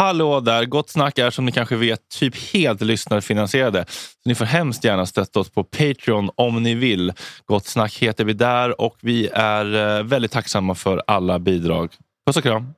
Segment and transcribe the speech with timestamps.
[0.00, 0.64] Hallå där!
[0.64, 3.84] Gott Snack är som ni kanske vet typ helt lyssnarfinansierade.
[3.88, 7.12] Så ni får hemskt gärna stötta oss på Patreon om ni vill.
[7.46, 11.92] Gott Snack heter vi där och vi är eh, väldigt tacksamma för alla bidrag.
[12.26, 12.74] Puss och kram!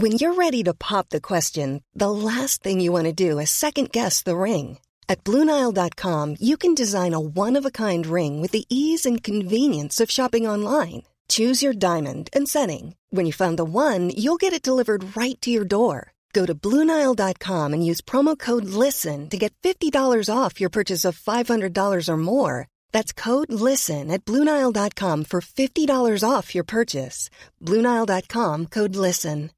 [0.00, 3.50] When you're ready to pop the question, the last thing you want to do is
[3.50, 4.78] second guess the ring.
[5.12, 10.50] At Bluenile.com you can design a one-of-a-kind ring with the ease and convenience of shopping
[10.50, 11.02] online.
[11.28, 12.96] Choose your diamond and setting.
[13.10, 16.12] When you find the one, you'll get it delivered right to your door.
[16.32, 21.16] Go to Bluenile.com and use promo code LISTEN to get $50 off your purchase of
[21.16, 22.66] $500 or more.
[22.90, 27.30] That's code LISTEN at Bluenile.com for $50 off your purchase.
[27.62, 29.50] Bluenile.com code LISTEN.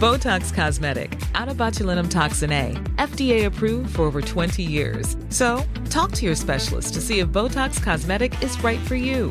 [0.00, 5.16] Botox Cosmetic, out of botulinum toxin A, FDA approved for over 20 years.
[5.28, 9.30] So, talk to your specialist to see if Botox Cosmetic is right for you.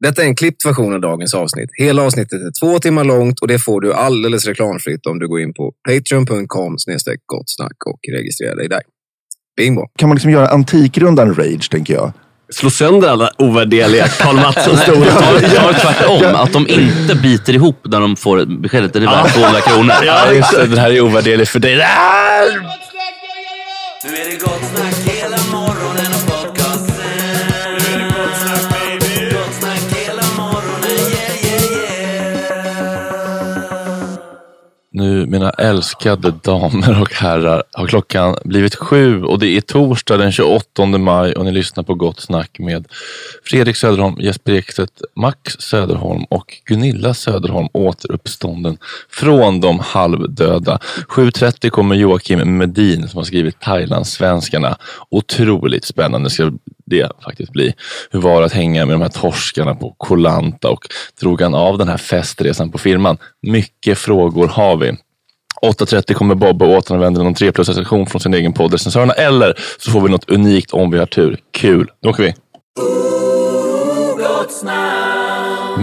[0.00, 1.70] Detta är en klippt version av dagens avsnitt.
[1.78, 5.40] Hela avsnittet är två timmar långt och det får du alldeles reklamfritt om du går
[5.40, 6.76] in på patreon.com
[7.26, 8.82] gottsnack och registrerar dig där.
[9.56, 9.86] Bingo!
[9.98, 12.12] Kan man liksom göra Antikrundan Rage, tänker jag?
[12.52, 15.06] Slå sönder alla ovärderliga Karl Mattsson stora.
[15.54, 18.92] Jag har tvärtom, att de inte biter ihop när de får beskedet.
[18.92, 19.94] Det är värt 200 kronor.
[20.06, 20.66] Ja, just det.
[20.66, 21.76] Den här är ovärderlig för dig.
[21.76, 21.80] Nu
[24.10, 25.13] är det gott snack
[35.24, 40.32] Nu, mina älskade damer och herrar, har klockan blivit sju och det är torsdag den
[40.32, 42.86] 28 maj och ni lyssnar på Gott Snack med
[43.44, 48.78] Fredrik Söderholm, Jesper Ekstedt, Max Söderholm och Gunilla Söderholm återuppstånden
[49.10, 50.78] från de halvdöda.
[51.08, 54.76] 7.30 kommer Joakim Medin som har skrivit Thailandsvenskarna.
[55.10, 56.52] Otroligt spännande ska
[56.86, 57.74] det faktiskt bli.
[58.10, 60.86] Hur var det att hänga med de här torskarna på Kolanta och
[61.20, 63.16] drog han av den här festresan på firman?
[63.42, 64.92] Mycket frågor har vi.
[65.64, 69.90] 8.30 kommer Bobbe återanvänder någon 3 plus recension från sin egen podd Recensörerna eller så
[69.90, 71.38] får vi något unikt om vi har tur.
[71.52, 72.34] Kul, då åker vi.
[74.60, 75.23] Snack.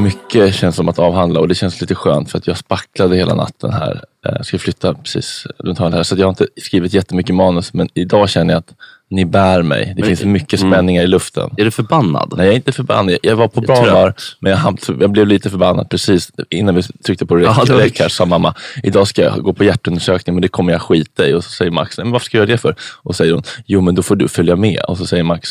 [0.03, 3.33] Mycket känns som att avhandla och det känns lite skönt för att jag spacklade hela
[3.33, 4.03] natten här.
[4.25, 7.73] Eh, Jag ska flytta precis runt hörnet här så jag har inte skrivit jättemycket manus
[7.73, 8.73] men idag känner jag att
[9.09, 9.85] ni bär mig.
[9.85, 10.73] Det Men- finns mycket Mm.
[10.73, 11.49] spänningar i luften.
[11.57, 12.33] Är du förbannad?
[12.37, 13.17] Nej, jag är inte förbannad.
[13.21, 17.25] Jag var på bra humör, men jag, jag blev lite förbannad precis innan vi tryckte
[17.25, 18.53] på Ja, räck, var- räck här sa mamma,
[18.83, 21.33] idag ska jag gå på hjärtundersökning men det kommer jag skita i.
[21.33, 22.75] Och så säger Max, men varför ska jag göra det för?
[23.03, 24.81] Och säger hon, jo men då får du följa med.
[24.87, 25.49] Och så säger Max,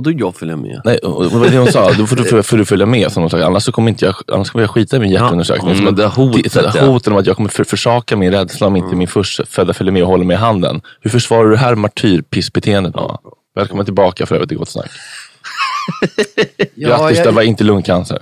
[0.00, 0.80] Och då jag följer med.
[0.84, 3.12] nej, och det var det hon sa, då får du, får du följa med.
[3.12, 5.74] Som hon sa, annars, så kommer inte jag, annars kommer jag skita i min hjärtundersökning.
[5.76, 6.84] Ja, men det hotet, ja.
[6.86, 10.02] hoten om att jag kommer för, försaka min rädsla om inte min förstfödda följer med
[10.02, 10.80] och håller mig i handen.
[11.00, 13.18] Hur försvarar du det här martyrpissbeteendet mamma?
[13.54, 14.90] Välkommen tillbaka för övrigt till Gott Snack.
[16.74, 18.18] Grattis, jag- det var inte lungcancer.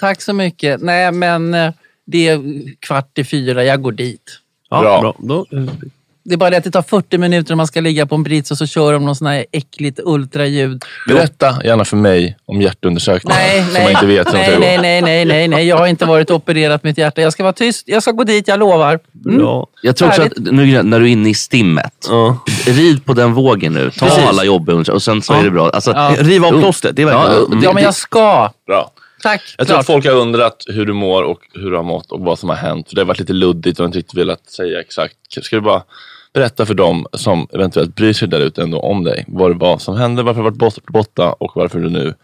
[0.00, 0.80] Tack så mycket.
[0.82, 1.72] Nej, men eh,
[2.06, 2.40] det är
[2.80, 4.38] kvart i fyra, jag går dit.
[4.70, 5.00] Ja, Bra.
[5.00, 5.14] bra.
[5.18, 5.46] Då,
[6.24, 8.22] Det är bara det att det tar 40 minuter om man ska ligga på en
[8.22, 10.84] brits och så kör de någon sån här äckligt ultraljud.
[11.08, 15.02] Berätta gärna för mig om hjärtundersökningen Nej, som nej, man inte vet nej, nej, nej,
[15.02, 15.66] nej, nej, nej.
[15.66, 17.20] Jag har inte varit opererat mitt hjärta.
[17.20, 17.82] Jag ska vara tyst.
[17.88, 18.98] Jag ska gå dit, jag lovar.
[19.24, 19.38] Mm.
[19.38, 19.66] bra.
[19.82, 22.38] Jag tror också att nu när du är inne i stimmet, Ja.
[22.66, 23.90] rid på den vågen nu.
[23.90, 24.24] Ta Precis.
[24.24, 25.70] alla jobb och sen så är det bra.
[25.70, 26.14] Alltså, Ja.
[26.18, 27.60] Riv av plåstret, det är verkligen...
[27.62, 27.68] Ja.
[27.68, 28.50] Ja, men jag ska.
[28.66, 28.90] Bra.
[29.22, 29.54] Tack.
[29.58, 32.20] Jag tror att folk har undrat hur du mår och hur du har mått och
[32.20, 32.88] vad som har hänt.
[32.88, 35.16] För det har varit lite luddigt och inte riktigt velat säga exakt.
[35.42, 35.82] Ska du bara
[36.32, 39.24] berätta för dem som eventuellt bryr sig där ute ändå om dig.
[39.28, 42.14] Vad det var som hände, varför du varit bort- borta och varför du nu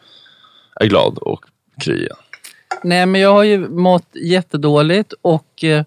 [0.81, 1.45] är glad och
[1.85, 2.17] kry igen.
[2.83, 5.85] Nej, men jag har ju mått jättedåligt och eh,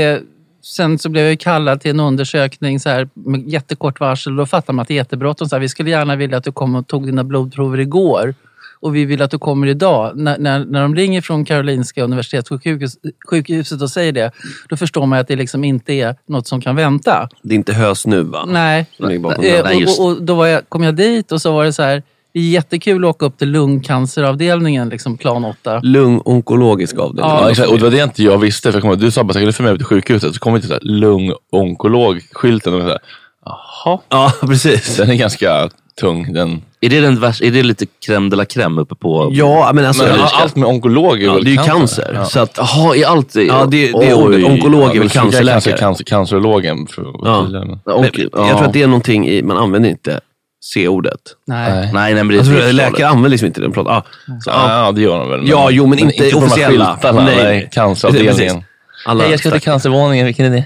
[0.00, 0.18] eh,
[0.62, 4.36] sen så blev jag kallad till en undersökning så här, med jättekort varsel.
[4.36, 5.60] Då fattar man att det är jättebråttom.
[5.60, 8.34] Vi skulle gärna vilja att du kom och tog dina blodprover igår
[8.82, 10.12] och vi vill att du kommer idag.
[10.16, 13.00] När, när, när de ringer från Karolinska universitetssjukhuset
[13.30, 14.30] sjukhuset och säger det,
[14.68, 17.28] då förstår man att det liksom inte är något som kan vänta.
[17.42, 18.44] Det är inte hös nu va?
[18.46, 18.86] Nej.
[18.98, 21.82] Eh, och, och, och då var jag, kom jag dit och så var det så
[21.82, 25.80] här, det är jättekul att åka upp till lungcanceravdelningen, liksom plan 8.
[25.82, 27.30] Lungonkologisk avdelning.
[27.30, 27.68] Ja, exakt.
[27.68, 28.72] Och det var det inte jag visste.
[28.72, 30.34] För jag du sa bara, ska du följa med till sjukhuset?
[30.34, 32.74] Så kom vi till så här, lungonkolog-skylten.
[32.74, 32.98] Och så här,
[33.44, 34.96] Jaha, Ja, precis.
[34.96, 35.70] den är ganska
[36.00, 36.32] tung.
[36.32, 39.30] Den, är, det den värsta, är det lite crème de la crème uppe på...
[39.32, 40.04] Ja, men alltså...
[40.04, 41.72] men ja, allt med onkolog är ja, väl det är ju cancer?
[42.02, 42.12] cancer.
[42.14, 42.24] Ja.
[42.24, 43.34] Så att, Jaha, är allt...
[43.34, 44.44] ja, det, det är ordet.
[44.44, 45.60] Onkolog är väl men cancer, cancerläkare.
[45.60, 46.86] cancer, cancer, cancerologen.
[46.86, 47.46] För, Ja.
[47.52, 50.20] Men Okej, Jag tror att det är någonting i, man använder inte
[50.64, 51.20] C-ordet.
[51.46, 51.72] Nej.
[51.72, 51.90] Nej.
[51.92, 53.72] Nej, nej, men det är Alltså, läkare använder liksom inte den.
[53.72, 53.90] Pratar.
[53.90, 54.02] Ah,
[54.44, 55.48] så, ah, Ja, det gör de väl.
[55.48, 56.92] Ja, jo, men inte på de här officiella.
[56.94, 57.24] skyltarna.
[57.24, 57.36] Nej.
[57.44, 58.64] Nej, canceravdelningen.
[59.06, 60.26] Alla Hej, jag ska till cancervåningen.
[60.26, 60.64] Vilken är det?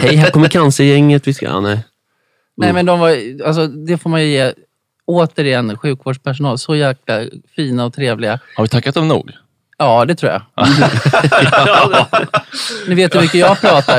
[0.00, 1.28] Hej, här kommer cancergänget.
[1.28, 1.78] Vi ska, ja, nej.
[2.56, 3.16] Nej, men de var,
[3.46, 4.52] alltså, det får man ju ge,
[5.06, 6.58] återigen, sjukvårdspersonal.
[6.58, 7.20] Så jäkla
[7.56, 8.38] fina och trevliga.
[8.56, 9.32] Har vi tackat dem nog?
[9.78, 10.42] Ja, det tror jag.
[12.88, 13.98] Ni vet hur mycket jag pratar.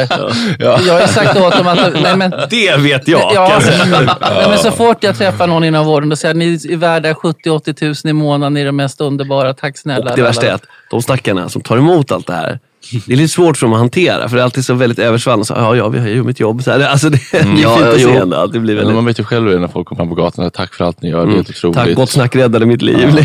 [0.60, 1.94] Jag har ju sagt åt dem att...
[2.02, 3.32] Nej, men, Det vet jag.
[3.34, 3.72] Ja, alltså,
[4.22, 7.14] nej, men så fort jag träffar någon inom vården och säger att ni är värda
[7.14, 10.12] 70-80 tusen i månaden, ni är de mest underbara, tack snälla.
[10.12, 12.60] Och det värsta är att de stackarna som tar emot allt det här,
[13.08, 14.30] det är lite svårt för dem att hantera.
[14.30, 15.46] För det är alltid så väldigt översvallande.
[15.46, 16.64] Så, ja, ja, vi har ju mitt jobb.
[16.64, 17.58] Så här, det- alltså, det är Mm.
[17.62, 18.08] Ja, fint att jo.
[18.10, 18.38] se ändå.
[18.38, 18.96] Att det blir Men väldigt...
[18.96, 20.52] man vet ju själv det är när folk kommer fram på gatan.
[20.52, 21.26] Tack för allt ni gör.
[21.26, 21.78] Det är otroligt.
[21.78, 22.98] Tack, gott snack räddade mitt liv.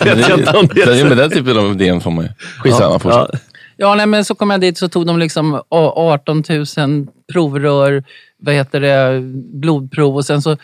[0.00, 2.30] Är Den, men den typen av idén får man ju.
[2.58, 3.28] Skitsamma, fortsätt.
[3.32, 3.38] Ja.
[3.78, 6.42] Ja, nej, men så kom jag dit så tog de liksom a- 18
[6.76, 8.04] 000 provrör,
[8.42, 9.20] vad heter det,
[9.60, 10.56] blodprov och sen så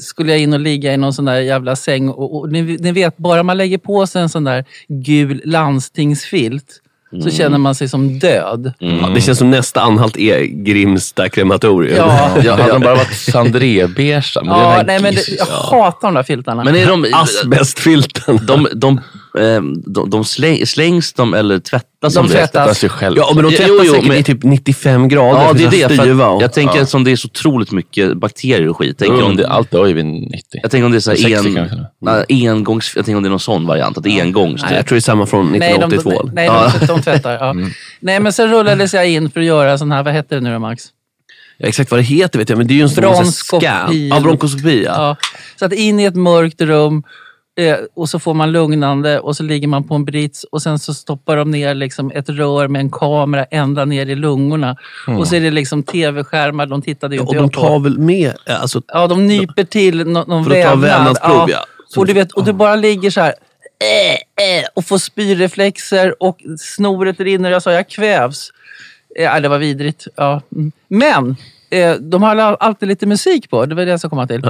[0.00, 2.08] skulle jag in och ligga i någon sån där jävla säng.
[2.08, 6.80] Och, och ni, ni vet, bara man lägger på sig en sån där gul landstingsfilt
[7.22, 8.72] så känner man sig som död.
[8.78, 11.96] Ja, det känns som nästa anhalt är Grimsta krematorium.
[11.96, 12.30] Ja.
[12.44, 14.22] Ja, hade de bara varit sandrébeiga.
[14.34, 16.64] Ja, nej, men det, jag hatar de där filtarna.
[16.64, 18.46] Men är de, Asbestfilten.
[18.46, 19.00] de, de,
[19.86, 22.32] de, de släng, slängs de eller tvättas De det?
[22.32, 22.78] tvättas.
[22.78, 23.16] Sig själv.
[23.18, 25.40] Ja, men de Jo, tvättar jo, säkert men- i typ 95 grader.
[25.42, 25.96] Ja, det är det.
[25.96, 26.86] För och- jag tänker Ja.
[26.86, 28.98] som det är så otroligt mycket bakterier och skit.
[28.98, 30.60] Tänker Mm, om det, allt dör ju vid 90.
[30.62, 32.92] jag tänker om det är så här 60 en, nej, engångs...
[32.96, 33.98] Jag tänker om det är någon sån variant.
[33.98, 34.62] Att det är engångs.
[34.62, 36.10] Nej, jag tror det är samma från Nej, de, 1982.
[36.10, 36.72] nej, nej Ja.
[36.80, 37.32] de, de tvättar.
[37.32, 37.50] Ja.
[37.50, 37.70] Mm.
[38.00, 40.52] Nej, men sen rullades jag in för att göra sån här, vad heter det nu
[40.52, 40.82] då Max?
[41.58, 44.08] Ja, exakt vad det heter vet jag, men det är ju en sån här scan.
[44.08, 44.84] Ja, bronkoskopi.
[44.84, 44.92] Ja.
[44.96, 45.16] Ja.
[45.58, 47.02] Så att in i ett mörkt rum
[47.58, 50.78] eh, och så får man lugnande och så ligger man på en brits och sen
[50.78, 54.76] så stoppar de ner liksom ett rör med en kamera ända ner i lungorna.
[55.18, 57.60] Och så är det liksom tv-skärmar, de tittade ju Ja, och de jag på.
[57.60, 60.80] tar väl med, alltså, Ja, de nyper till nå- någon För att ta vävnad.
[60.80, 61.64] vävnadsprov, ja.
[61.88, 63.34] Så- Och du, vet, och du bara ligger så här
[63.80, 67.50] eh, eh, och får spyreflexer och snoret rinner.
[67.50, 68.50] Jag sa, jag kvävs.
[69.18, 70.06] Eh, det var vidrigt.
[70.16, 70.42] Ja.
[70.56, 70.72] mm.
[70.88, 71.36] Men
[71.70, 73.66] eh, de har all- alltid lite musik på.
[73.66, 74.42] Det var det jag ska komma till.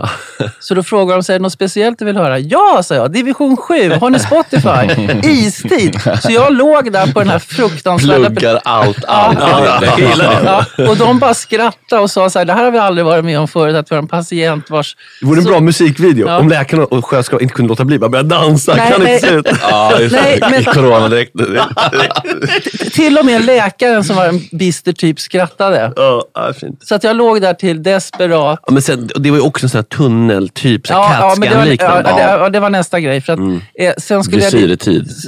[0.60, 2.38] Så då frågar de, det något speciellt du vill höra?
[2.38, 3.12] Ja, sa jag.
[3.12, 3.90] Division 7.
[3.92, 5.02] Har ni Spotify?
[5.30, 6.00] Istid.
[6.22, 8.30] Så jag låg där på den här fruktansvärda...
[8.30, 9.38] Pluggar allt, allt.
[9.40, 9.78] Ja.
[9.80, 9.96] Det.
[10.44, 13.24] Ja, och de bara skrattade och sa så här, det här har vi aldrig varit
[13.24, 14.96] med om förut, att vi har en patient vars...
[15.20, 16.26] det vore en Så- bra musikvideo.
[16.26, 16.38] Ja.
[16.38, 17.98] Om läkarna och sköterskan inte kunde låta bli.
[17.98, 18.74] Bara började dansa.
[18.74, 19.14] Nej, kan nej.
[19.14, 19.56] inte sluta.
[19.62, 21.32] Ja, Nej, men- I coronadräkt.
[22.92, 25.92] Till och med läkaren som var en bister typ skrattade.
[25.96, 26.86] Ja, ja, fint.
[26.86, 28.60] Så att jag låg där till desperat.
[28.66, 31.66] Ja, men sen, det var ju också en sån här tunnel, typ så Ja, var,
[31.66, 33.20] ja, ja, det var nästa grej.
[33.20, 33.38] För att,
[33.74, 34.80] eh, sen skulle jag,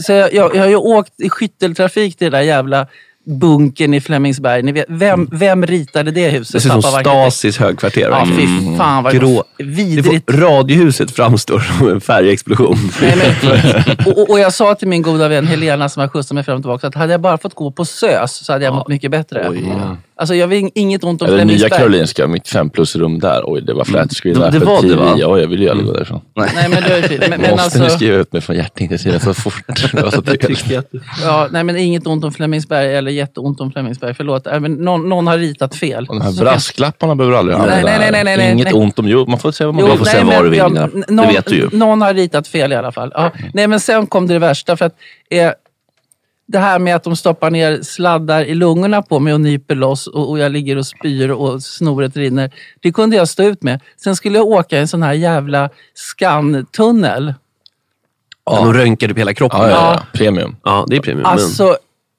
[0.04, 2.86] så jag, jag, jag har ju åkt i skytteltrafik till det där jävla
[3.28, 4.62] bunkern i Flemingsberg.
[4.62, 6.52] Ni vet, vem, vem ritade det huset?
[6.52, 6.92] Det ser ut som.
[7.00, 8.08] Stasis högkvarter.
[8.10, 9.44] Ja, fy fan vad Grå.
[9.58, 10.30] Det vidrigt.
[10.30, 12.76] får, radiohuset framstår som en färgexplosion.
[13.02, 16.44] Nej, men, och, och- jag sa till min goda vän Helena som har skjutsat mig
[16.44, 18.88] fram och tillbaka att hade jag bara fått gå på SÖS så hade jag mått
[18.88, 19.52] mycket bättre.
[20.20, 21.78] Alltså jag ing- inget ont om Eller nya Flemingsberg.
[21.80, 23.42] Karolinska, mitt fem plus-rum där.
[23.44, 25.14] Oj, det var flätskrin Det- där det för var det, va?
[25.18, 26.20] Ja, jag vill ju aldrig gå därifrån.
[26.36, 29.62] Nej, men, det men, men Måste alltså, ni skriva ut mig från hjärtintensiven så fort?
[29.92, 30.64] Det var så trevligt.
[31.22, 34.14] ja, nej, men inget ont om Flemingsberg eller jätteont om Flemingsberg.
[34.14, 34.46] Förlåt.
[34.46, 36.06] Äh, men någon, någon har ritat fel.
[36.08, 37.90] Och de här Så- brasklapparna behöver du aldrig Nej, använda.
[37.98, 38.74] nej, nej, nej, nej, Inget nej.
[38.82, 39.08] ont om...
[39.08, 39.98] Jo, man får säga vad man Jo, vill.
[39.98, 40.84] får nej, säga vad du vill, ja, Nina.
[40.84, 41.68] n- Det någon, vet du ju.
[41.72, 43.12] Någon har ritat fel i alla fall.
[43.14, 43.32] Ja.
[43.54, 44.76] Nej, men sen kom det värsta.
[44.76, 44.94] För att,
[45.30, 45.50] eh,
[46.50, 50.06] det här med att de stoppar ner sladdar i lungorna på mig och nyper loss
[50.06, 52.50] och, och jag ligger och spyr och snoret rinner.
[52.80, 53.80] Det kunde jag stå ut med.
[53.96, 57.34] Sen skulle jag åka i en sån här jävla skantunnel.
[58.44, 58.56] Ja.
[58.56, 59.60] De röntgar typ hela kroppen.
[59.60, 60.02] Ja, ja, Ja.
[60.12, 60.56] Premium.
[60.64, 61.22] Ja, det är premium.
[61.22, 61.76] men- Alltså,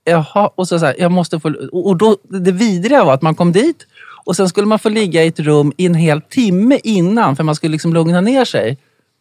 [0.09, 1.53] jaha, och så, så här, jag måste få...
[1.71, 3.87] Och då, det vidriga var att man kom dit
[4.25, 7.43] och sen skulle man få ligga i ett rum i en hel timme innan för
[7.43, 8.77] man skulle liksom lugna ner sig.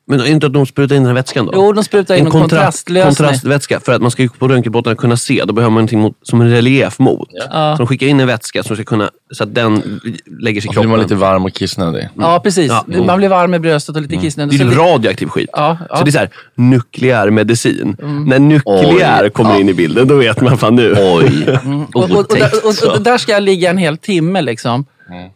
[0.08, 1.52] Men inte att de sprutar in den här vätskan då?
[1.54, 3.14] Jo, de sprutar in en en kontrastlösning.
[3.14, 3.80] kontrastvätska.
[3.80, 5.44] För att man ska på röntgenplåtarna kunna se.
[5.44, 7.28] Då behöver man någonting mot, som en relief mot.
[7.32, 7.74] Ja.
[7.76, 10.00] Så de skickar in en vätska som ska kunna, så att den
[10.40, 10.90] lägger sig i Då blir kroppen.
[10.90, 12.08] man lite varm och kissnödig.
[12.14, 12.72] Ja, precis.
[12.88, 13.04] Ja.
[13.04, 14.58] Man blir varm i bröstet och lite kissnödig.
[14.58, 15.50] Det är ju radioaktiv skit.
[15.52, 15.96] Ja, ja.
[15.96, 17.96] Så det är så här, nukleär medicin.
[18.02, 18.24] Mm.
[18.24, 19.30] När nukleär Oj.
[19.30, 20.94] kommer in i bilden, då vet man fan nu.
[20.98, 21.58] Oj,
[21.94, 24.40] och, och, och, och, och, och där ska jag ligga en hel timme.
[24.42, 24.84] Liksom.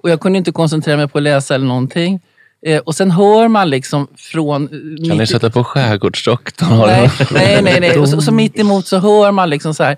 [0.02, 2.20] Och jag kunde inte koncentrera mig på att läsa eller någonting.
[2.66, 4.62] Eh, och sen hör man liksom från...
[4.64, 6.78] eh, Kan ni sätta på Skärgårdsdoktorn?
[6.78, 7.80] Nej, nej, nej.
[7.80, 7.98] nej.
[7.98, 9.96] Och så, så mitt emot så hör man liksom så här...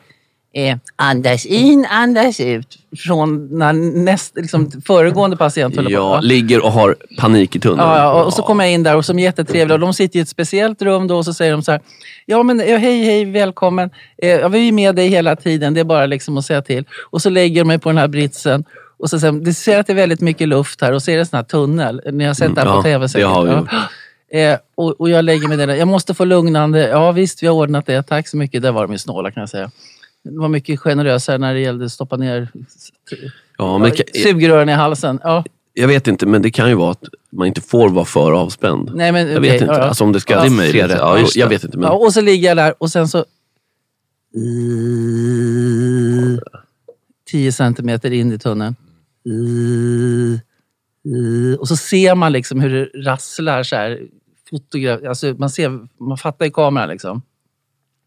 [0.57, 2.79] Eh, andas in, andas ut.
[2.99, 5.91] Från när näst, liksom, föregående patient på.
[5.91, 7.89] Ja, ligger och har panik i tunneln.
[7.89, 9.75] Ja, ja, och så kommer jag in där och som är jättetrevliga.
[9.75, 11.81] Och de sitter i ett speciellt rum då och så säger de så här.
[12.27, 13.91] Ja men ja, hej, hej, välkommen.
[14.23, 15.75] Eh, ja, vi är med dig hela tiden.
[15.75, 16.85] Det är bara liksom att säga till.
[17.11, 18.65] Och så lägger de mig på den här britsen.
[18.97, 21.15] Och så, sen, det ser att det är väldigt mycket luft här och så är
[21.15, 22.01] det en sån här tunnel.
[22.13, 23.29] Ni har sett det här Mm, på ja, tv det säkert.
[23.29, 23.69] har vi gjort.
[24.33, 25.69] Eh, och, och jag lägger mig där.
[25.69, 26.89] Jag måste få lugnande.
[26.89, 28.03] Ja visst, vi har ordnat det.
[28.03, 28.63] Tack så mycket.
[28.63, 29.71] Där var de ju snåla kan jag säga.
[30.25, 32.49] Det var mycket generösare när det gällde att stoppa ner
[33.59, 35.21] Ja, men det sugrören i halsen.
[35.23, 35.45] Ja.
[35.73, 38.91] jag vet inte, men det kan ju vara att man inte får vara för avspänd.
[38.95, 39.75] Nej, men, jag okej, vet inte.
[39.75, 39.85] ja, ja.
[39.85, 40.97] Alltså om det ska Ja, det se rätt.
[40.99, 41.55] Ja, just jag det.
[41.55, 41.79] vet inte.
[41.79, 41.87] Men...
[41.87, 43.25] Ja, och så ligger jag där och sen så...
[47.31, 48.77] Tio centimeter in i tunneln.
[51.59, 54.01] Och så ser man liksom hur det rasslar så här.
[54.51, 57.23] Fotograf, alltså man, ser, man fattar i kameran liksom.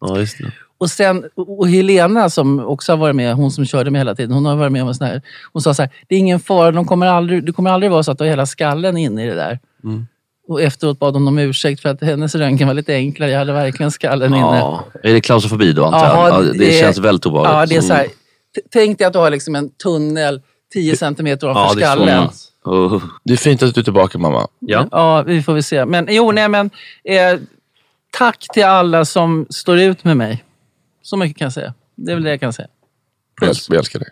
[0.01, 0.51] Ja, just det.
[0.77, 4.31] Och sen, och Helena som också har varit med, hon som körde med hela tiden,
[4.31, 5.21] hon har varit med om en sån här.
[5.53, 8.03] Hon sa så här, det är ingen fara, de kommer aldrig, det kommer aldrig vara
[8.03, 9.59] så att du har hela skallen inne i det där.
[9.83, 10.07] Mm.
[10.47, 13.31] Och efteråt bad hon om ursäkt för att hennes röntgen var lite enklare.
[13.31, 14.39] Jag hade verkligen skallen inne.
[14.57, 14.85] Ja.
[15.03, 16.29] Är det klaustrofobi då antar jag?
[16.29, 17.53] Ja, det, det- känns väldigt obehagligt.
[17.53, 18.05] Ja, det är så här,
[18.55, 20.41] t- tänk dig att du har liksom en tunnel
[20.73, 22.29] 10 centimeter Ja, ovanför det är så skallen.
[22.63, 23.03] Oh.
[23.23, 24.47] Det är fint att du är tillbaka mamma.
[24.59, 24.87] Ja.
[24.91, 25.85] Ja, vi får väl se.
[25.85, 26.69] Men jo, nej men.
[27.03, 27.39] Eh,
[28.17, 30.43] tack till alla som står ut med mig.
[31.01, 31.73] Så mycket kan jag säga.
[31.95, 32.67] Det är väl det jag kan säga.
[33.41, 34.09] Jag älskar, jag älskar dig.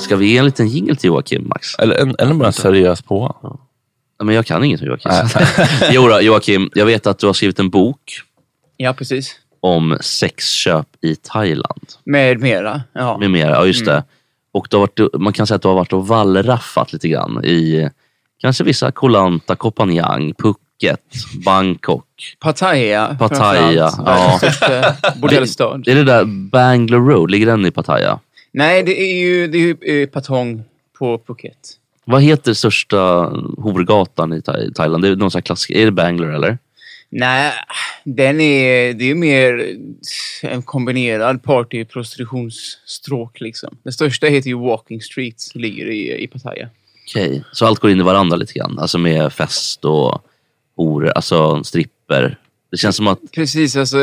[0.00, 1.74] Ska vi ge en liten jingle till Joakim, Max?
[1.74, 3.36] Eller, en, eller bara en seriös på.
[4.18, 5.12] Ja, Men jag kan inget om Joakim.
[5.90, 8.22] jo, då, Joakim, jag vet att du har skrivit en bok
[8.76, 9.36] Ja, precis.
[9.60, 11.86] Om sexköp i Thailand.
[12.04, 12.82] Med mera.
[12.92, 13.18] Ja.
[13.18, 14.04] Med mera, ja just det.
[14.52, 17.44] Och du har varit, man kan säga att du har varit och wallraffat lite grann
[17.44, 17.88] i
[18.40, 21.00] kanske vissa Koh Lanta, Koh Phangan, Phuket,
[21.44, 22.04] Bangkok.
[22.40, 23.16] Pattaya.
[23.18, 24.40] Pattaya, ja.
[25.20, 25.74] Bordellstad.
[25.86, 28.18] Är det där Bangalore Road, ligger den i Pattaya?
[28.52, 30.64] Nej, det är ju, det är ju eh, Patong
[30.98, 31.58] på Phuket.
[32.04, 32.96] Vad heter största
[33.58, 35.04] horgatan i Tha- Thailand?
[35.04, 35.80] Det är någon sån här klassiker.
[35.80, 36.58] Är det Bangalore eller?
[37.10, 37.52] Nej,
[38.04, 39.76] den är, det är mer
[40.42, 43.78] en kombinerad party prostitutionsstråk liksom.
[43.82, 46.68] Den största heter ju Walking Street, ligger i, i Pattaya.
[47.06, 48.78] Okej, så allt går in i varandra lite grann?
[48.78, 50.24] Alltså med fest och
[50.76, 52.38] horor, alltså stripper.
[52.70, 53.98] Det känns som att Precis, alltså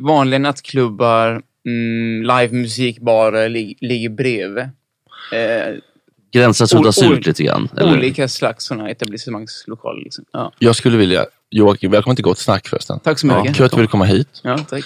[0.00, 4.64] vanliga nattklubbar, mm, livemusikbarer lig, ligger bredvid.
[5.32, 5.74] Eh,
[6.32, 7.68] gränsen suddas ut lite grann.
[7.76, 7.92] Eller?
[7.92, 10.04] olika slags sådana etablissemangslokaler.
[10.04, 10.24] Liksom.
[10.32, 10.52] Ja.
[10.58, 13.00] Jag skulle vilja, Joakim, välkommen till Gott Snack förresten.
[13.00, 13.56] Tack så Ja, mycket.
[13.56, 14.40] kul att du ville komma hit.
[14.42, 14.84] Ja, tack.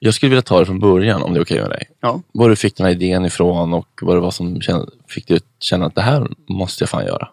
[0.00, 1.88] Jag skulle vilja ta det från början om det är okej med dig.
[2.00, 2.22] Ja.
[2.32, 4.60] Var du fick den här idén ifrån och vad det var som
[5.08, 7.28] fick dig att känna att det här måste jag fan göra.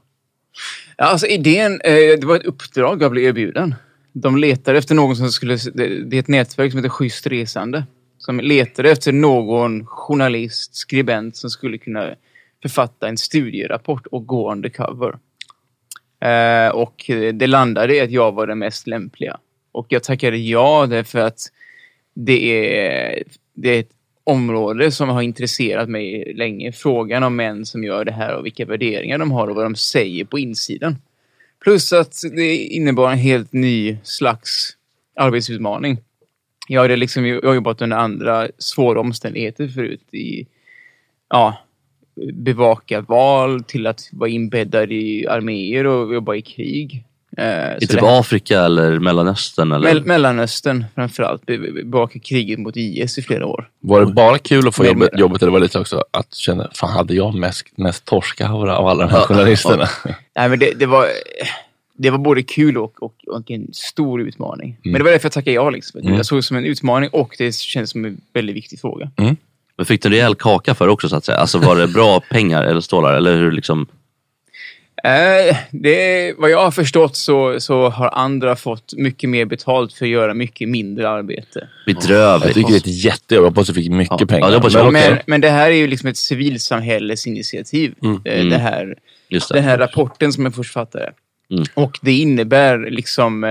[0.97, 3.75] Ja, alltså idén, eh, det var ett uppdrag jag blev erbjuden.
[4.13, 7.83] De letade efter någon som skulle, det det är ett nätverk som heter Schysst Resande.
[8.17, 12.09] Som letade efter någon journalist, skribent som skulle kunna
[12.61, 15.15] författa en studierapport och gå undercover.
[16.19, 17.03] Eh, och
[17.33, 19.37] det landade i att jag var den mest lämpliga.
[19.71, 21.39] Och jag tackade ja därför att
[22.13, 23.91] det är, det är ett
[24.23, 26.71] område som har intresserat mig länge.
[26.71, 29.75] Frågan om män som gör det här och vilka värderingar de har och vad de
[29.75, 30.95] säger på insidan.
[31.63, 34.77] Plus att det innebar en helt ny slags
[35.15, 35.97] arbetsutmaning.
[36.67, 40.13] Jag hade liksom jag har jobbat under andra svåra omständigheter förut.
[40.13, 40.47] I,
[41.29, 41.64] ja,
[42.33, 47.03] bevaka val till att vara inbäddad i arméer och jobba i krig.
[47.37, 49.71] Eh, I typ det- Afrika eller Mellanöstern?
[49.71, 49.93] Eller?
[49.93, 51.45] Mell- Mellanöstern framförallt.
[51.45, 53.69] Be- be- Bevaka kriget mot IS i flera år.
[53.79, 56.69] Var det bara kul att få jobbet, jobbet eller var det lite också att känna,
[56.73, 59.87] fan hade jag mest, mest torskaura av alla de här journalisterna?
[60.35, 61.07] Nej, men det, det, var,
[61.97, 64.67] det var både kul och, och, och en stor utmaning.
[64.69, 64.79] Mm.
[64.83, 65.69] Men det var därför jag tackade ja.
[65.69, 66.01] Liksom.
[66.01, 66.13] Mm.
[66.13, 69.11] Jag såg det som en utmaning och det kändes som en väldigt viktig fråga.
[69.77, 71.37] Men fick du en rejäl kaka för också så att säga?
[71.37, 73.13] Alltså var det bra pengar eller stålar?
[73.13, 73.87] Eller hur liksom?
[75.03, 80.05] Eh, det, vad jag har förstått så, så har andra fått mycket mer betalt för
[80.05, 81.67] att göra mycket mindre arbete.
[81.85, 82.45] Bedrövligt.
[82.45, 83.43] Jag tycker det är ett jättejobb.
[83.45, 84.25] Jag hoppas du fick mycket Ja.
[84.27, 84.51] pengar.
[84.51, 84.93] Ja, det Men jag.
[84.93, 87.93] Men, men det här är ju liksom ett civilsamhällesinitiativ.
[88.03, 88.21] Mm.
[88.25, 88.49] Eh, Mm.
[88.49, 88.95] Det här,
[89.29, 89.61] Just den det.
[89.61, 91.09] här rapporten som är författare.
[91.51, 91.63] Mm.
[91.73, 93.49] Och det innebär liksom eh,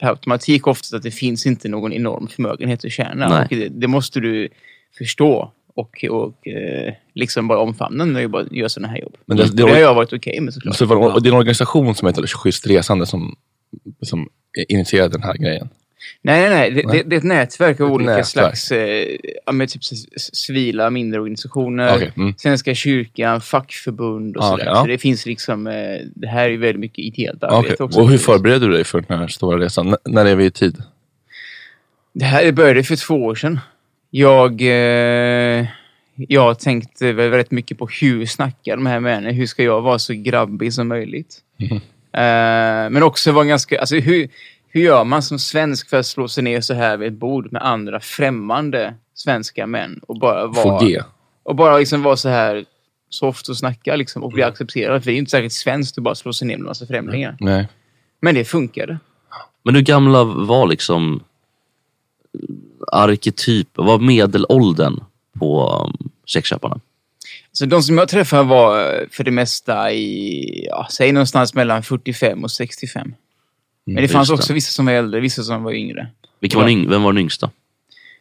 [0.00, 3.46] per automatik ofta att det finns inte någon enorm förmögenhet att tjäna.
[3.50, 4.48] Det, det måste du
[4.98, 9.16] förstå och, och eh, liksom bara omfamna när du bara gör sådana här jobb.
[9.26, 10.76] Men det- det, det- har jag varit okej med såklart.
[10.76, 13.36] Så det, var, och det är en organisation som heter Schysst Resande som,
[14.02, 14.28] som
[14.68, 15.68] initierade den här grejen.
[16.22, 16.70] Nej, nej, nej.
[16.70, 17.02] Det, Nej.
[17.06, 18.26] Det, är ett nätverk av Ett olika nätverk.
[18.26, 19.16] slags eh,
[19.52, 19.82] men typ
[20.32, 21.94] civila mindre organisationer.
[21.96, 22.34] Okej, mm.
[22.38, 24.62] Svenska kyrkan, fackförbund och Ah, sådär.
[24.64, 24.80] okej, ja.
[24.80, 25.72] Så det finns liksom, eh,
[26.14, 28.00] det här är väldigt mycket ideellt arbete också.
[28.00, 29.88] Och hur förbereder du dig för den här stora resan?
[29.88, 30.76] N- när är vi i tid?
[32.12, 33.60] Det här började för två år sedan.
[34.10, 35.66] Jag, eh,
[36.16, 39.34] jag tänkte väl rätt mycket på hur snackar de här männen?
[39.34, 41.38] Hur ska jag vara så grabbig som möjligt?
[41.56, 41.80] Mhm.
[42.12, 44.28] Eh, men också vara ganska, alltså hur,
[44.68, 47.52] hur gör man som svensk för att slå sig ner så här vid ett bord
[47.52, 50.78] med andra främmande svenska män och bara vara...
[50.78, 51.02] Få G.
[51.42, 52.64] Och bara liksom vara så här
[53.10, 55.04] soft och snacka liksom, och bli accepterad.
[55.04, 57.36] För det är inte särskilt svenskt att bara slå sig ner med en massa främlingar.
[57.40, 57.68] Nej.
[58.20, 58.98] Men det funkade.
[59.62, 61.22] Men hur gamla var liksom
[62.92, 65.00] arketyp, vad var medelåldern
[65.38, 66.80] på um, sexköparna?
[67.52, 71.82] Så de som jag träffade var eh, för det mesta i, ja, säg någonstans mellan
[71.82, 73.14] 45 och 65.
[73.84, 74.34] Men det just fanns det.
[74.34, 76.08] också vissa som var äldre, vissa som var yngre.
[76.40, 77.50] Vilken var den vem var den yngsta?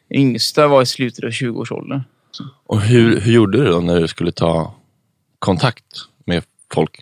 [0.10, 2.02] Yngsta var i slutet av 20-årsåldern.
[2.66, 4.76] Och hur, hur gjorde du då när du skulle ta
[5.40, 5.86] kontakt
[6.26, 7.02] med folk?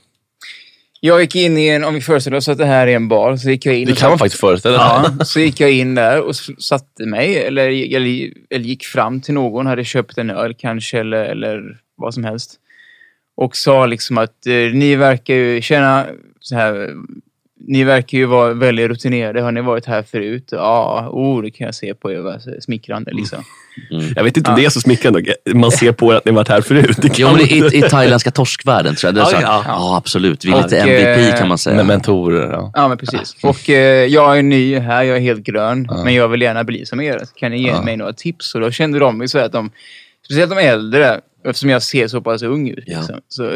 [1.06, 3.36] Jag gick in i en, om vi föreställer oss att det här är en bar,
[3.36, 5.12] så gick jag in Det kan man faktiskt föreställa sig.
[5.20, 9.34] Ja, så gick jag in där och satte mig, eller, eller, eller gick fram till
[9.34, 12.60] någon, hade köpt en öl kanske, eller, eller vad som helst.
[13.38, 16.06] Och sa liksom att eh, ni verkar ju känna
[16.40, 16.94] så här,
[17.60, 19.42] ni verkar ju vara väldigt rutinerade.
[19.42, 20.50] Har ni varit här förut?
[20.52, 22.62] Ja, oh, det kan jag se på er.
[22.62, 23.44] Smickrande liksom.
[24.16, 24.62] Jag vet inte om Ja.
[24.62, 25.24] det är så smickrande.
[25.54, 26.98] Man ser på er att ni varit här förut.
[27.18, 29.16] Jo, men i, i thailändska torskvärlden tror jag.
[29.16, 29.64] Det är Ja, så ja.
[29.68, 29.98] ja.
[29.98, 30.46] absolut.
[30.46, 31.76] Vi är Och, lite MVP eh, kan man säga.
[31.76, 32.52] Med mentorer.
[32.52, 32.72] Ja.
[32.74, 33.36] Ja, men precis.
[33.44, 36.86] Och eh, jag är ny här, jag är helt grön, men jag vill gärna bli
[36.86, 37.22] som er.
[37.36, 37.82] Kan ni ge Ja.
[37.82, 38.56] mig några tips?
[38.56, 39.72] Och då kände de ju så här att de,
[40.26, 42.98] speciellt de äldre, eftersom jag ser så pass ung ut, Ja.
[42.98, 43.52] liksom, så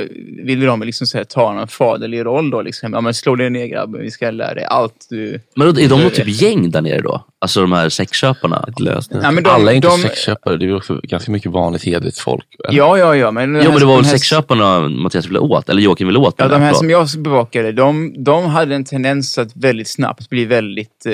[0.46, 2.62] ville de liksom så här, ta någon faderlig roll då.
[2.62, 2.94] Liksom.
[2.94, 5.42] Ja, men slå dig ner grabben, vi ska lära dig allt du...
[5.56, 7.26] Men då, är de något typ gäng där nere då?
[7.42, 8.66] Alltså de här sexköparna?
[8.78, 10.58] Ja, men de, Alla är inte de, sexköpare.
[10.58, 12.46] Det är ju också ganska mycket vanligt hederligt folk.
[12.68, 12.78] eller?
[12.78, 13.32] Ja, ja, ja.
[13.32, 15.70] Men Jo men det var väl här- sexköparna Mattias ville åt?
[15.70, 16.36] Eller Joakim ville åt?
[16.38, 16.76] Ja, de här jag.
[16.78, 21.14] som jag bevakade, de, de hade en tendens att väldigt snabbt bli väldigt eh,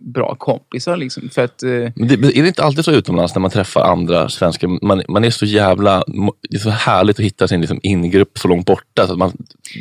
[0.00, 0.96] bra kompisar.
[0.96, 1.62] Liksom, för att...
[1.62, 4.84] Eh, det, är det inte alltid så utomlands när man träffar andra svenskar?
[4.86, 6.04] Man, man är så jävla...
[6.50, 9.06] Det är så härligt att hitta sin liksom, ingrupp så långt borta.
[9.06, 9.32] Så man,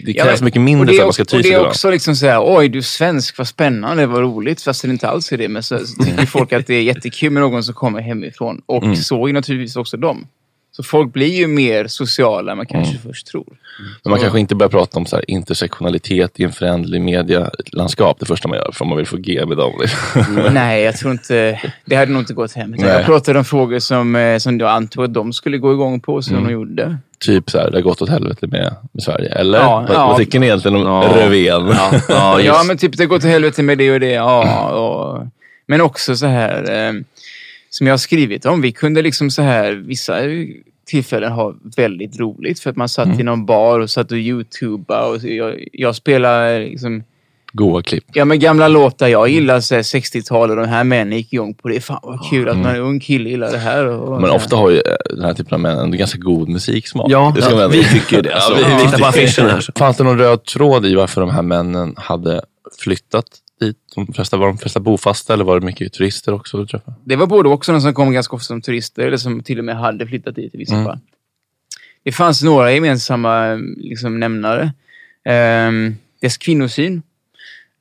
[0.06, 1.58] det Ja, krävs men- mycket och mindre för att man ska också- ty sig det
[1.58, 4.62] är också liksom såhär, oj du är svensk, vad spännande, vad roligt.
[4.62, 5.48] Fast det inte alls är det.
[5.48, 8.62] Men så, så tycker folk att det är jättekul med någon som kommer hemifrån.
[8.66, 8.96] Och Mm.
[8.96, 10.28] så är naturligtvis också de.
[10.78, 13.02] Så folk blir ju mer sociala än man kanske Mm.
[13.08, 13.46] först tror.
[14.04, 18.26] Men man kanske inte börjar prata om så här, intersektionalitet i en föränderlig medialandskap det
[18.26, 19.74] första man gör, för man vill få G med dem.
[20.52, 21.62] Nej, jag tror inte...
[21.86, 22.76] Det hade nog inte gått hem.
[22.78, 26.22] Jag pratade om frågor som, eh, som jag antog att de skulle gå igång på,
[26.22, 26.48] som Mm.
[26.48, 26.98] de gjorde.
[27.20, 29.30] typ så här, det har gått åt helvete med, med Sverige.
[29.30, 29.60] Eller?
[29.60, 30.08] Ja, vad, ja.
[30.08, 31.14] vad tycker ni egentligen om Ja.
[31.18, 31.68] Revén?
[31.68, 34.12] Ja, ja, Ja, men typ det går till helvete med det och det.
[34.12, 35.28] Ja, och,
[35.68, 36.94] men också så här, eh,
[37.78, 40.18] som jag har skrivit om, vi kunde liksom så här, vissa
[40.88, 45.08] tillfällen ha väldigt roligt för att man satt i någon bar och satt och youtubade
[45.08, 47.04] och jag, jag spelar liksom,
[47.52, 48.04] Goa klipp.
[48.14, 51.54] ja men gamla låtar jag gillar, så här 60-tal och de här männen gick igång
[51.54, 51.82] på det.
[51.82, 53.86] Fan vad kul att man är ung kille gillar det här.
[53.88, 57.12] Och, Men ofta har ju eh, den här typen av män en ganska god musiksmak.
[57.12, 58.34] Ja, ja, vi tycker ju det.
[58.36, 59.60] Alltså, vi- vi här.
[59.60, 59.72] så.
[59.76, 62.42] Fanns det någon röd tråd i varför de här männen hade
[62.80, 63.26] flyttat
[63.60, 63.78] dit?
[63.96, 66.98] De flesta, var de flesta bofasta eller var det mycket turister också du träffade?
[67.04, 69.66] Det var både också de som kom ganska ofta som turister eller som till och
[69.66, 70.86] med hade flyttat dit i vissa Mm.
[70.86, 71.00] fall.
[72.04, 74.74] Det fanns några gemensamma liksom, nämnare.
[75.26, 77.02] Ehm, dess kvinnosyn.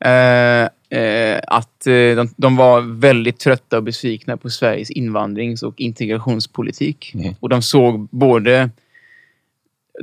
[0.05, 0.69] Eh,
[1.01, 7.15] eh, att eh, de, de var väldigt trötta och besvikna på Sveriges invandrings och integrationspolitik.
[7.15, 7.35] Mm.
[7.41, 8.71] Och de såg både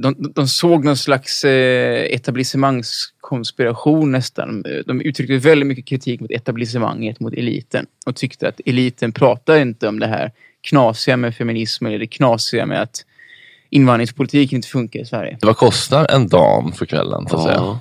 [0.01, 4.63] de, de såg någon slags eh, etablissemangskonspiration nästan.
[4.85, 7.85] De uttryckte väldigt mycket kritik mot etablissemanget, mot eliten.
[8.05, 12.65] Och tyckte att eliten pratar inte om det här knasiga med feminism eller det knasiga
[12.65, 13.05] med att
[13.69, 15.37] invandringspolitiken inte funkar i Sverige.
[15.41, 17.27] Vad kostar en dam för kvällen?
[17.29, 17.55] Så att säga?
[17.55, 17.79] Ja.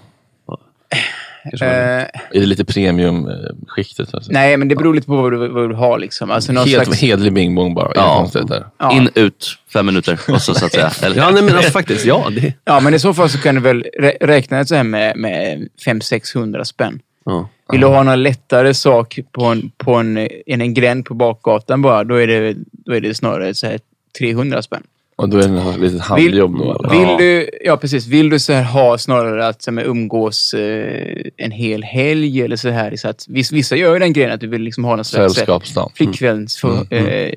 [0.90, 0.96] Det.
[1.44, 4.14] Eh, Är det lite premiumskiktet?
[4.14, 4.32] Alltså?
[4.32, 5.98] nej, men det beror lite på vad du, vad du har.
[5.98, 6.30] Liksom.
[6.30, 7.92] Alltså, någon Helt slags, hedlig bing bong bara.
[7.94, 8.30] Ja.
[8.78, 8.92] Ja.
[8.92, 10.20] In, ut, fem minuter.
[10.28, 10.90] Och så, så att säga.
[11.02, 12.28] Eller, Ja, nej, men alltså faktiskt, ja.
[12.30, 14.84] Det, ja, men i så fall så kan du väl rä- räkna det så här
[14.84, 17.00] med, med 500-600 spänn.
[17.24, 17.48] ja.
[17.72, 21.82] Vill du ha någon lättare sak på en, på en, en, en gränd på bakgatan
[21.82, 23.80] bara, då är det, då är det snarare så här
[24.18, 24.82] 300 spänn.
[25.16, 26.64] Och då är det något litet Vill, handjobb då?
[26.78, 26.90] Eller?
[26.90, 27.16] vill Ja.
[27.18, 31.50] du, ja precis, vill du så här ha snarare att så här, umgås eh, en
[31.50, 32.96] hel helg eller så här.
[32.96, 35.34] Så att, viss, vissa gör ju den grejen att du vill liksom ha någon slags
[35.34, 35.92] så här, Sällskapsdag.
[35.94, 37.32] flickväns för, Mm, eh.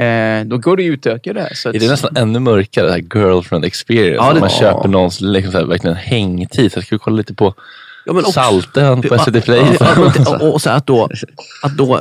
[0.00, 1.54] Eh, då går det ju att utöka det här.
[1.54, 4.14] Så att, Är det nästan ännu mörkare, det här girlfriend experience?
[4.16, 4.58] Ja, det- Att man ja.
[4.60, 6.72] köper någons liksom, så här, verkligen hängtid.
[6.72, 7.54] Så jag skulle kolla lite på
[8.06, 9.62] Ja, Saltön på SVT Play.
[9.80, 11.08] Ja, men- och, och så att då,
[11.62, 12.00] att då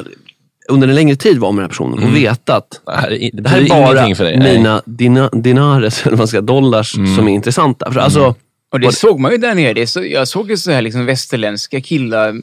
[0.69, 3.29] under en längre tid vara med den här personen och veta att Det här är,
[3.33, 4.39] det här är bara för dig.
[4.39, 7.91] Mina dina, dinares, eller man ska, dollars som är intressanta.
[7.91, 8.35] För alltså,
[8.71, 9.73] Och det såg man ju där nere.
[9.73, 12.35] Det så, jag såg ju så här liksom västerländska killar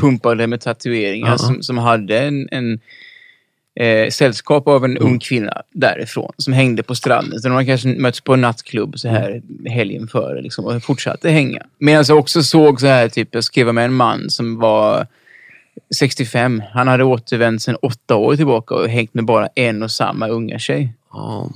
[0.00, 1.38] pumpade med tatueringar Ja.
[1.38, 2.80] som, som hade en, en
[3.80, 7.40] eh, sällskap av en ung kvinna därifrån som hängde på stranden.
[7.40, 11.30] Så de har kanske mötts på en nattklubb så här helgen före liksom, och fortsatte
[11.30, 11.62] hänga.
[11.78, 15.06] Medan jag också såg så här, typ, jag skrev med en man som var
[15.96, 16.62] 65.
[16.72, 20.58] Han hade återvänt sedan åtta år tillbaka och hängt med bara en och samma unga
[20.58, 20.94] tjej.
[21.12, 21.50] Ja.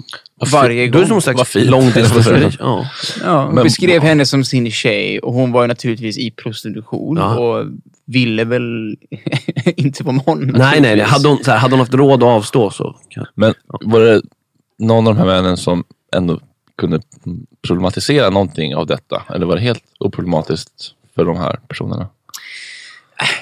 [0.52, 1.02] Varje är gång.
[1.02, 1.70] som en Vad slags fint.
[1.70, 2.52] långtidsrelation.
[2.60, 2.86] Ja.
[3.24, 7.38] Ja, Men- beskrev henne som sin tjej och hon var ju naturligtvis i prostitution Ja.
[7.38, 7.66] och
[8.06, 8.96] ville väl
[9.76, 10.46] inte vara med honom.
[10.48, 11.00] Nej, nej.
[11.00, 12.96] Hade hon, så här, hade hon haft råd att avstå så...
[13.34, 14.22] Men var det
[14.78, 15.84] någon av de här männen som
[16.16, 16.40] ändå
[16.78, 17.00] kunde
[17.66, 19.22] problematisera någonting av detta?
[19.34, 22.08] Eller var det helt oproblematiskt för de här personerna?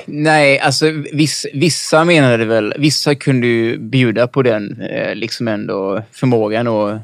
[0.06, 6.02] Nej, alltså viss, vissa menade väl, vissa kunde ju bjuda på den eh, liksom ändå
[6.12, 6.98] förmågan och,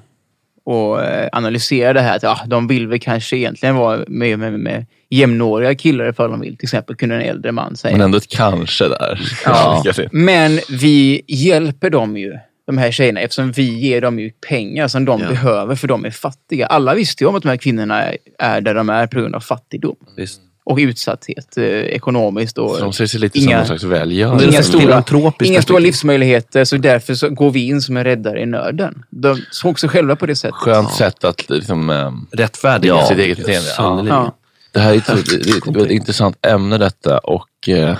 [0.64, 2.16] och eh, analysera det här.
[2.16, 6.40] Att, ja, de vill väl kanske egentligen vara med, med, med jämnåriga killar ifall de
[6.40, 6.56] vill.
[6.56, 7.92] Till exempel kunde en äldre man säga.
[7.92, 9.20] Men ändå ett kanske där.
[9.44, 9.85] Ja.
[10.12, 15.04] Men vi hjälper dem ju, de här tjejerna, eftersom vi ger dem ju pengar som
[15.04, 15.28] de Ja.
[15.28, 16.66] behöver för de är fattiga.
[16.66, 18.04] Alla visste ju om att de här kvinnorna
[18.38, 19.96] är där de är på grund av fattigdom.
[20.16, 20.40] Visst.
[20.70, 22.59] Och utsatthet eh, ekonomiskt.
[22.59, 24.38] Och Så de ser sig lite Inga- som någon slags välgörare.
[24.38, 27.96] Det är Inga ett stora, inga stora livsmöjligheter, så därför så går vi in som
[27.96, 29.02] en räddare i nöden.
[29.11, 30.54] De såg sig själva på det sättet.
[30.54, 33.06] Skönt sätt att liksom, ähm, Rättfärdiga Ja.
[33.06, 33.68] sitt eget beteende.
[33.78, 34.04] Ja.
[34.09, 34.37] Ja.
[34.72, 37.96] Det här är ett, ett väldigt intressant ämne detta och eh,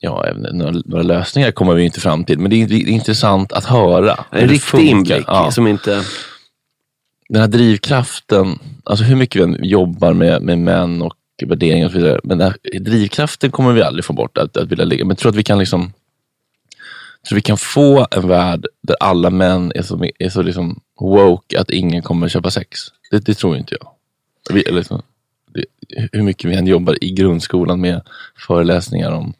[0.00, 2.38] ja, några, några lösningar kommer vi inte fram till.
[2.38, 4.24] Men det är, det är intressant att höra.
[4.30, 5.50] En riktig inblick Ja.
[5.50, 6.02] som inte...
[7.28, 11.14] Den här drivkraften, alltså hur mycket vi jobbar med, med män och
[11.48, 12.20] värderingar och så vidare.
[12.24, 15.04] Men här drivkraften kommer vi aldrig få bort, att, att vilja ligga.
[15.04, 15.92] Men jag tror att vi kan liksom
[17.28, 21.60] tror vi kan få en värld där alla män är så, är så liksom woke
[21.60, 22.78] att ingen kommer köpa sex.
[23.10, 23.90] Det, det tror inte jag.
[24.54, 25.02] Vi, liksom,
[25.54, 25.64] det,
[26.12, 28.02] hur mycket vi än jobbar i grundskolan med
[28.46, 29.34] föreläsningar om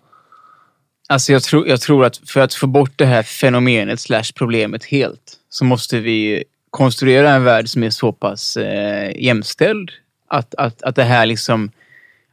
[1.08, 4.84] Alltså jag tror, jag tror att för att få bort det här fenomenet slash problemet
[4.84, 9.90] helt så måste vi konstruera en värld som är så pass eh, jämställd
[10.28, 11.70] att, att, att det här liksom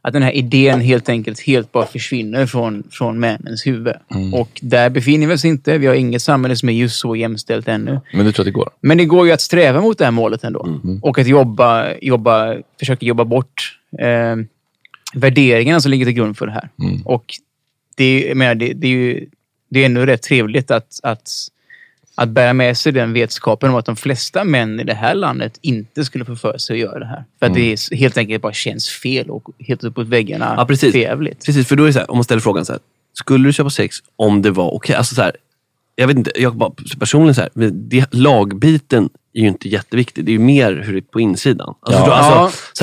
[0.08, 3.94] att den här idén helt enkelt helt bara försvinner från, från männens huvud.
[4.34, 5.78] Och där befinner vi oss inte.
[5.78, 8.00] Vi har inget samhälle som är just så jämställt ännu.
[8.12, 8.70] Men du tror att det går?
[8.80, 10.80] Men det går ju att sträva mot det här målet ändå.
[11.02, 14.36] Och att jobba, jobba, försöka jobba bort eh,
[15.14, 16.68] värderingarna som ligger till grund för det här.
[17.04, 17.24] Och
[17.96, 19.26] det, jag menar, det, det är ju
[19.70, 21.30] det är ändå rätt trevligt att, att,
[22.20, 25.58] att bära med sig den vetskapen om att de flesta män i det här landet
[25.62, 27.24] inte skulle få för sig att göra det här.
[27.38, 30.92] För att det är helt enkelt bara känns fel och helt uppåt väggarna Ja, precis.
[30.92, 31.46] förjävligt.
[31.46, 32.80] Precis, för då är det så här, om man ställer frågan så här.
[33.12, 34.96] Skulle du köpa sex om det var okej?
[34.96, 35.32] Alltså så här,
[35.96, 40.24] jag vet inte, jag bara personligen så här, det, lagbiten är ju inte jätteviktig.
[40.24, 41.74] Det är ju mer hur det är på insidan.
[41.80, 42.06] Alltså, Ja.
[42.06, 42.32] då, alltså,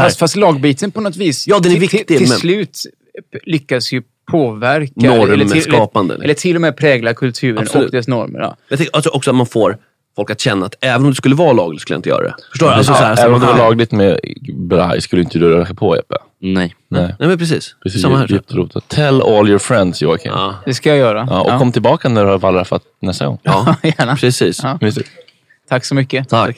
[0.01, 2.81] ja, fast, fast lagbiten på något vis Ja, den är viktig, till, till men- slut
[3.43, 4.01] lyckas ju
[4.31, 4.91] påverka.
[4.95, 6.13] Normskapande.
[6.13, 7.85] Eller, eller till och med prägla kulturen Absolut.
[7.85, 8.39] och dess normer.
[8.39, 8.57] Ja.
[8.69, 9.77] jag tänker alltså också att man får
[10.15, 12.35] folk att känna att även om det skulle vara lagligt skulle jag inte göra det.
[12.51, 12.73] Förstår du?
[12.73, 14.19] Alltså, Ja, så här, så även om det var lagligt med
[14.53, 16.15] braj skulle inte du röra på Jeppe.
[16.41, 16.75] Nej.
[16.89, 17.15] Nej.
[17.19, 17.75] Nej men precis.
[17.83, 18.27] Precis, Samma här.
[18.27, 18.87] djupt.
[18.87, 20.31] Tell all your friends Joakim.
[20.35, 20.39] Ja.
[20.39, 21.41] Ja, Det ska jag göra.
[21.41, 23.39] och kom tillbaka när du har wallraffat nästa gång.
[23.43, 24.15] ja, Gärna.
[24.15, 24.59] precis.
[24.63, 24.79] Ja.
[25.69, 26.29] Tack så mycket.
[26.29, 26.57] Tack.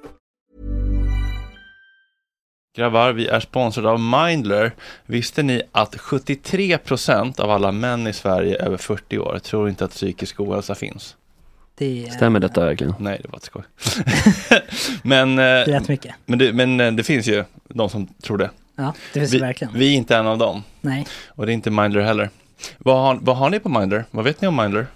[2.75, 4.71] Grabbar, vi är sponsrade av Mindler.
[5.05, 9.91] Visste ni att 73% av alla män i Sverige över 40 år tror inte att
[9.91, 11.15] psykisk ohälsa finns?
[11.75, 12.93] Det är Stämmer detta verkligen?
[12.99, 13.63] Nej, det var ett skoj.
[15.03, 16.15] men, eh, rätt mycket.
[16.25, 18.49] Men det, men eh, det finns ju de som tror det.
[18.75, 19.73] Ja, det finns vi, det verkligen.
[19.73, 20.63] Vi är inte en av dem.
[20.81, 21.07] Nej.
[21.27, 22.29] Och det är inte Mindler heller.
[22.77, 24.05] Vad har, vad har ni på Mindler?
[24.11, 24.87] Vad vet ni om Mindler?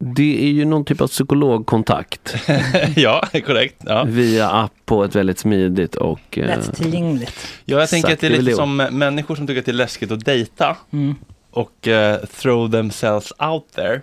[0.00, 2.34] Det är ju någon typ av psykologkontakt.
[2.96, 3.76] ja, korrekt.
[3.86, 4.04] Ja.
[4.04, 6.38] Via app på ett väldigt smidigt och...
[6.38, 7.46] eh, Lättillgängligt.
[7.64, 10.10] Ja, jag tänker att det är lite som människor som tycker att det är läskigt
[10.12, 11.14] att dejta Mm.
[11.50, 14.00] och eh, throw themselves out there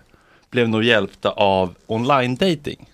[0.52, 2.90] blev nog hjälpta av online dating.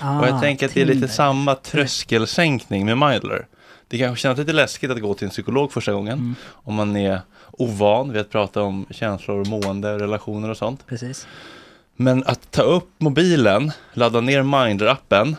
[0.00, 3.46] Ah, och jag tänker att det är lite samma tröskelsänkning med Mindler.
[3.88, 6.34] Det kanske känns lite läskigt att gå till en psykolog första gången Mm.
[6.52, 7.20] om man är
[7.50, 10.86] ovan vid att prata om känslor, mående, relationer och sånt.
[10.86, 11.26] Precis.
[12.00, 15.36] Men att ta upp mobilen, ladda ner Mindler-appen,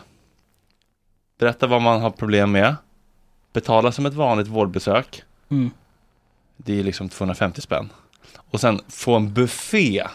[1.38, 2.76] berätta vad man har problem med,
[3.52, 5.70] betala som ett vanligt vårdbesök, Mm.
[6.56, 7.88] det är liksom 250 spänn.
[8.50, 10.06] Och sen få en buffé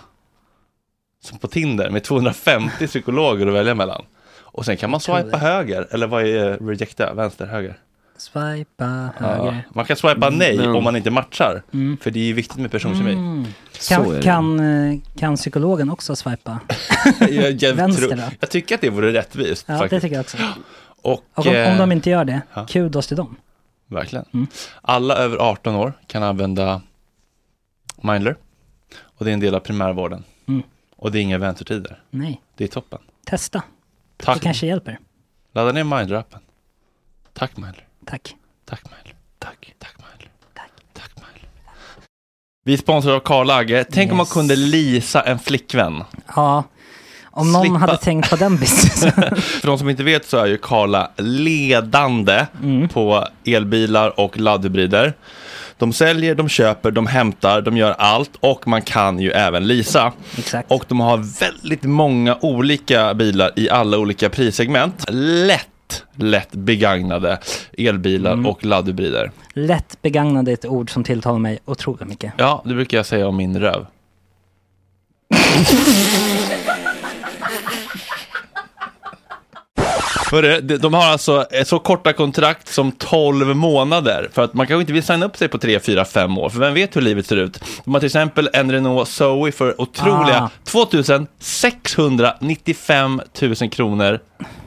[1.24, 4.06] som på Tinder med 250 psykologer att välja mellan.
[4.34, 7.78] Och sen kan man swipa höger, eller vad är rejecta, vänster, höger?
[8.18, 9.68] Swipa Ja, höger.
[9.74, 11.64] man kan swipa nej Men- om man inte matchar.
[11.74, 11.98] Mm.
[12.02, 13.12] För det är ju viktigt med personkemi.
[13.14, 13.46] Mm.
[13.90, 14.22] Kan, det.
[14.22, 16.60] kan, eh, kan psykologen också swipa?
[17.20, 18.24] jag, jag, Vänster tror, då?
[18.40, 19.66] jag tycker att det vore rättvist.
[19.68, 20.02] Ja, det faktiskt.
[20.02, 20.38] tycker jag också.
[21.02, 22.66] Och, Och om, om eh, de inte gör det, ja.
[22.70, 23.36] kudos till dem.
[23.88, 24.26] Verkligen.
[24.34, 24.48] Mm.
[24.82, 26.82] Alla över 18 år kan använda
[28.02, 28.36] Mindler.
[29.04, 30.24] Och det är en del av primärvården.
[30.48, 30.64] Mm.
[30.98, 32.02] Och det är inga väntetider.
[32.10, 33.00] Nej, Det är toppen.
[33.26, 33.64] testa.
[34.18, 34.36] Tack.
[34.38, 35.00] Det kanske hjälper.
[35.54, 36.40] Ladda ner Mindler-appen.
[37.34, 37.88] Tack Mindler.
[38.06, 38.36] Tack.
[38.70, 39.16] Tack Mindler.
[39.40, 39.74] Tack.
[39.80, 40.30] Tack Mindler.
[40.54, 40.70] Tack.
[40.94, 41.50] Tack Mindler.
[42.66, 43.86] Vi är sponsrade av Karl Agge.
[43.92, 44.34] Tänk om man Yes.
[44.34, 46.04] kunde lisa en flickvän.
[46.36, 46.64] Ja,
[47.32, 47.78] om någon Slippa.
[47.78, 49.12] hade tänkt på den businessen.
[49.62, 52.90] För de som inte vet så är ju Karla ledande Mm.
[52.90, 55.14] på elbilar och laddhybrider.
[55.78, 60.14] De säljer, de köper, de hämtar, de gör allt och man kan ju även leasa.
[60.38, 60.72] Exakt.
[60.72, 65.06] Och de har väldigt många olika bilar i alla olika prissegment.
[65.10, 65.68] Lätt,
[66.16, 67.40] lätt begagnade
[67.78, 68.46] elbilar Mm.
[68.46, 69.32] och laddhybrider.
[69.54, 72.34] Lätt begagnade är ett ord som tilltalar mig otroligt mycket.
[72.38, 73.86] Ja, det brukar jag säga om min röv.
[80.36, 84.30] Hörru, de- de har alltså så korta kontrakt som 12 månader.
[84.34, 86.50] För att man kanske inte vill signa upp sig på 3, 4, 5 år.
[86.50, 87.64] För vem vet hur livet ser ut?
[87.86, 90.50] De har till exempel en Renault Zoe för otroliga Ah.
[90.64, 94.20] 2695 000 kronor.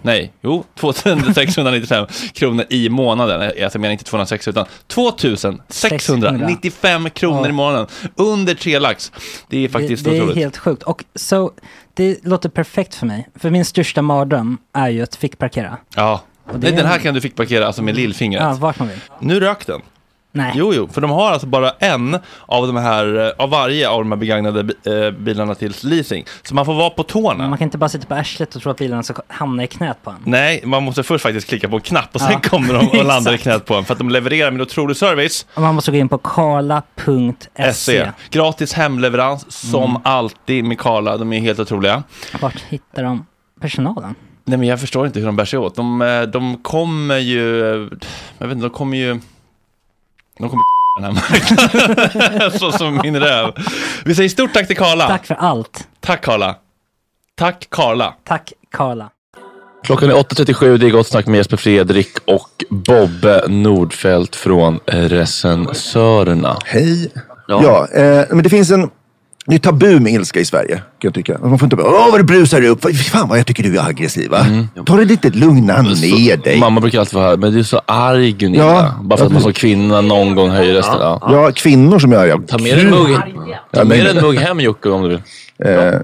[0.03, 3.41] Nej, jo, 2695 kronor i månaden.
[3.43, 7.53] Eh, Jag menar inte 260 utan 2695 kronor i Ja.
[7.53, 7.87] månaden.
[8.17, 9.13] Under tre lax.
[9.49, 10.37] Det är faktiskt det, det är otroligt.
[10.39, 10.83] helt sjukt.
[10.83, 11.51] Och så,
[11.99, 13.29] det låter perfekt för mig.
[13.35, 15.77] För min största mardröm är ju att fickparkera.
[15.97, 16.23] Ja.
[16.45, 18.43] Och det Nej, är den här kan du fick parkera alltså med lillfingret.
[18.43, 18.99] Ja, vart man vill.
[19.21, 19.81] Nu rök den.
[20.33, 20.53] Nej.
[20.55, 23.99] Jo, jo, för de har alltså bara en av de här, eh, av varje av
[23.99, 26.25] de här begagnade eh, bilarna till leasing.
[26.43, 27.49] Så man får vara på tårna.
[27.49, 29.97] Man kan inte bara sitta på arslet och tro att bilarna ska hamna i knät
[30.03, 30.17] på en.
[30.25, 32.41] Nej, man måste först faktiskt klicka på en knapp och sen Ja.
[32.49, 33.85] kommer de och landar i knät på en.
[33.85, 35.47] För att de levererar med otrolig service.
[35.55, 37.73] Och man måste gå in på karla.se.
[37.75, 38.13] SE.
[38.31, 40.03] Gratis hemleverans som Mm.
[40.05, 41.17] alltid med Karla.
[41.17, 42.03] De är helt otroliga.
[42.41, 43.27] Vart hittar de
[43.61, 44.15] personalen?
[44.45, 45.75] Nej men jag förstår inte hur de bär sig åt.
[45.77, 47.59] De, eh, de kommer ju,
[48.39, 49.21] jag vet inte, de kommer ju,
[50.39, 50.63] de kommer
[51.01, 52.51] den här marknaden.
[52.59, 53.53] Så som min röv.
[54.05, 55.09] Vi säger stort tack till Karla.
[55.09, 55.89] Tack för allt.
[56.01, 56.57] Tack Karla.
[57.37, 58.15] Tack Karla.
[58.25, 59.11] Tack Karla.
[59.85, 66.59] Klockan är 8.37, det är Gott Snack med Jesper Fredrik och Bobbe Nordfeldt från Recensörerna.
[66.65, 67.13] Hej.
[67.49, 68.91] Ja, eh, men det finns en...
[69.49, 71.39] Det är tabu med ilska i Sverige, kan jag tycka.
[71.43, 72.97] Man får inte bara, åh vad du brusar upp.
[72.97, 74.31] Fan vad jag tycker du är aggressiv.
[74.31, 74.47] Va?
[74.87, 76.59] Ta det lite lugna ner dig.
[76.61, 78.65] Mamma brukar alltid vara här, men du är så arg Gunilla.
[78.65, 78.95] Ja.
[79.03, 80.97] Bara för att man som kvinna någon gång höjer rösten.
[81.01, 81.29] Ja.
[81.33, 82.41] Ja, kvinnor som är arga.
[82.49, 83.23] Ta med dig en mugg, ta
[83.71, 85.21] Ja, med men- dig en mugg hem Jocke om du vill.
[85.65, 86.01] Eh,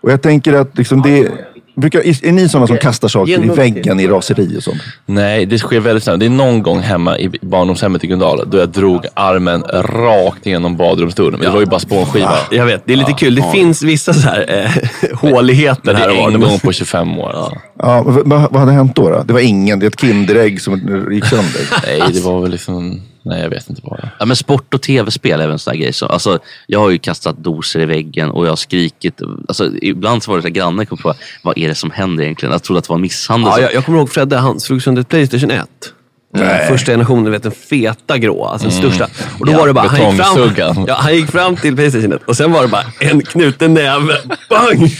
[0.00, 1.28] och jag tänker att liksom det...
[1.76, 4.82] Brukar, är, är ni sådana som kastar saker i väggen i raseri och sånt?
[5.06, 6.20] Nej, det sker väldigt sällan.
[6.20, 10.76] Det är någon gång hemma i barndomshemmet i Gundala då jag drog armen rakt igenom
[10.76, 11.40] badrumsdörren.
[11.40, 12.34] Det var ju bara spånskiva.
[12.50, 13.34] Jag vet, det är lite kul.
[13.34, 16.30] Det finns vissa så här eh, håligheter det här och är var.
[16.30, 17.32] en gång på 25 år.
[17.32, 17.60] Alltså.
[17.78, 19.22] Ja, vad, vad hade hänt då, då?
[19.22, 21.60] Det var ingen, det är ett Kinderägg som gick sönder.
[21.86, 23.00] Nej, det var väl liksom...
[23.26, 24.10] Nej, jag vet inte bara.
[24.18, 25.92] Ja, men sport och tv-spel är väl en sån där grej.
[25.92, 29.20] Så, alltså, jag har ju kastat doser i väggen och jag har skrikit.
[29.48, 32.24] Alltså, ibland så var det så här, grannar kom på vad är det som händer
[32.24, 32.52] egentligen.
[32.52, 33.52] Jag trodde att det var en misshandel.
[33.56, 35.68] Ja, jag, jag kommer ihåg Fredde, han slog sönder ett Playstation 1.
[36.42, 38.90] Eh, Första generationen, vet den feta grå, alltså den Mm.
[38.92, 39.12] största.
[39.40, 42.22] Och då Ja, var det bara, han gick, fram, ja, han gick fram till Playstationet
[42.26, 44.12] och sen var det bara en knuten näve,
[44.50, 44.90] bang!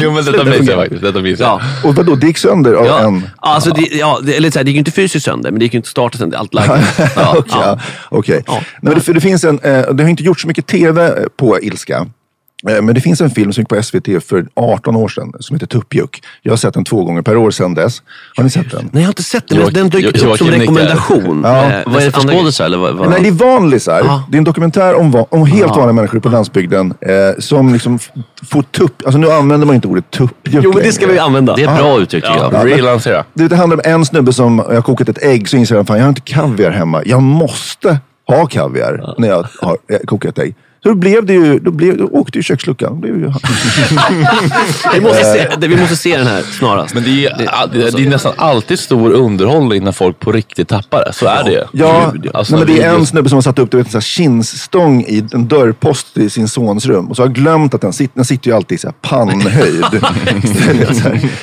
[0.00, 1.02] Jo, men detta minns jag faktiskt.
[1.02, 1.48] Detta minns jag.
[1.48, 1.88] Ja.
[1.88, 2.98] Och vadå, det gick sönder av Ja.
[3.00, 3.28] en...
[3.36, 5.64] Alltså, det, ja, det, eller så här, det gick ju inte fysiskt sönder, men det
[5.64, 6.38] gick ju inte att starta sönder.
[6.38, 6.78] Allt lag.
[7.16, 8.42] Ja, Okej.
[8.46, 8.52] ja.
[8.52, 11.14] Nej, men det, för det, finns en, eh, det har inte gjorts så mycket tv
[11.36, 12.06] på ilska.
[12.68, 15.56] Eh, Men det finns en film som gick på SVT för 18 år sedan som
[15.56, 16.22] heter Tuppjuck.
[16.42, 18.02] Jag har sett den två gånger per år sedan dess.
[18.36, 18.80] Har ni sett den?
[18.92, 21.40] Nej, jag har inte sett den, men den dök upp som rekommendation.
[21.44, 21.64] Ja.
[21.64, 22.64] Eh, Vad är det för skådisar?
[22.64, 23.10] Eller vad, vad?
[23.10, 24.00] Nej, det är vanlisar.
[24.04, 24.22] Ja.
[24.30, 25.74] Det är en dokumentär om, om helt Ja.
[25.76, 27.98] vanliga människor på landsbygden eh, som liksom
[28.50, 29.02] får tupp.
[29.04, 31.12] Alltså nu använder man inte ordet tuppjuck Jo, men det ska längre.
[31.14, 31.56] vi använda.
[31.56, 32.52] Det är ett bra uttryck tycker jag.
[32.54, 33.24] Ja, men- Relansera.
[33.34, 35.96] Det, det handlar om en snubbe som har kokat ett ägg så inser han fan
[35.96, 37.02] jag har inte kaviar hemma.
[37.06, 40.54] Jag måste ha kaviar när jag har eh, kokat ägg.
[40.82, 42.92] Så då blev det ju, då, blev, då åkte ju köksluckan.
[42.94, 43.20] Då blev ju...
[44.94, 46.94] vi, måste se, det- vi måste se den här snarast.
[46.94, 47.36] Men det är,
[47.72, 51.12] det, det är nästan alltid stor underhållning när folk på riktigt tappar det.
[51.12, 51.68] Så är det.
[51.72, 53.86] Ja, Gud, alltså, nej, men det är en snubbe som har satt upp du vet,
[53.86, 57.08] en sån här kinsstång i en dörrpost i sin sons rum.
[57.10, 59.84] Och så har glömt att den sitter, den sitter ju alltid i så här pannhöjd.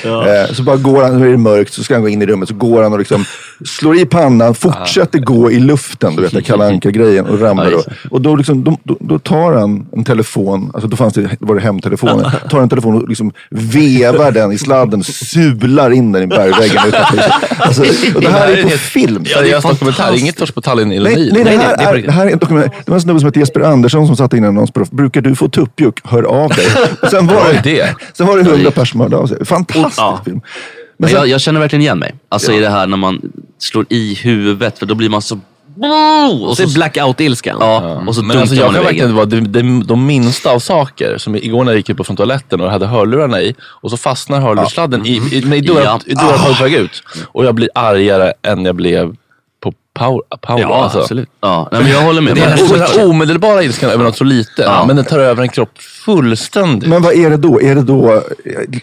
[0.02, 0.44] Så, här.
[0.46, 2.26] Eh, så bara går han, nu är det mörkt, så ska han gå in i
[2.26, 2.48] rummet.
[2.48, 3.24] Så går han och liksom
[3.66, 6.16] slår i pannan, fortsätter gå i luften.
[6.16, 7.74] Du vet Kalle Anka-grejen och ramlar.
[7.74, 11.36] Och, och då, liksom, då, då, då tar han en telefon, alltså då fanns det,
[11.40, 12.30] var det hemtelefonen.
[12.50, 16.86] Tar en telefon och liksom vevar den i sladden, sular in den i bergväggen.
[16.88, 17.24] utanför.
[17.58, 17.82] Alltså,
[18.14, 19.24] och det här är på film.
[19.24, 20.18] Seriös dokumentär.
[20.18, 22.72] Inget Torsk på Tallinn eller Nej, nej, det, här är, det här är en dokument.
[22.84, 24.90] Det var en snubbe som heter Jesper Andersson som satte in en annons på det.
[24.90, 26.00] Brukar du få tuppjuck?
[26.04, 26.66] Hör av dig.
[27.02, 27.86] Och sen var det, idé.
[28.12, 29.44] sen var det hundra personer som hörde av sig.
[29.46, 30.20] Fantastisk Ja.
[30.24, 30.40] film.
[30.98, 32.14] Men sen, jag, jag känner verkligen igen mig.
[32.28, 33.20] Alltså i det här när man
[33.58, 35.38] slår i huvudet, för då blir man så...
[36.48, 37.56] Och så blackout-ilskan.
[37.60, 40.58] Ja, och så Men alltså, jag kan i verkligen vara de, de, de minsta av
[40.58, 41.18] saker.
[41.18, 43.54] Som igår när jag gick upp från toaletten och hade hörlurarna i.
[43.60, 46.00] Och så fastnar hörlurssladden i, i, i Ja.
[46.06, 47.02] i dörren på väg ut.
[47.26, 49.14] Och jag blir argare än jag blev
[49.98, 50.98] Paul, Paul Ja, alltså.
[51.00, 51.28] absolut.
[51.40, 52.34] Ja, nej, men jag håller med.
[52.34, 54.62] Det är Men- den omedelbara ilskan över något så lite.
[54.62, 54.84] Ja.
[54.86, 56.88] Men den tar över en kropp fullständigt.
[56.88, 57.60] men vad är det då?
[57.62, 58.22] Är det då?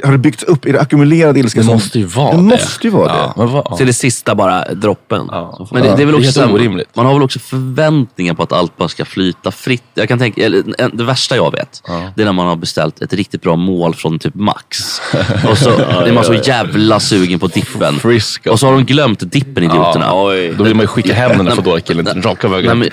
[0.03, 0.65] Har det byggts upp?
[0.65, 1.59] Är det ackumulerad ilska?
[1.61, 2.37] det måste ju vara det.
[2.37, 2.43] det.
[2.43, 3.41] måste ju vara Ja, det.
[3.43, 5.27] men vad, Så är det sista bara droppen.
[5.31, 5.67] ja.
[5.71, 6.95] Men det, det är väl Det är också här, orimligt.
[6.95, 9.83] Man har väl också förväntningar på att allt bara ska flyta fritt.
[9.93, 10.49] Jag kan tänka,
[10.93, 11.81] det värsta jag vet,
[12.15, 15.01] det är när man har beställt ett riktigt bra mål från typ Max.
[15.49, 17.99] Och så är man så jävla sugen på dippen.
[17.99, 18.47] Frisk.
[18.47, 20.05] Och så har de glömt dippen idioterna.
[20.05, 22.79] Ja, Då vill man ju skicka hem den där Foodora killen raka Nej, vägen.
[22.79, 22.89] men,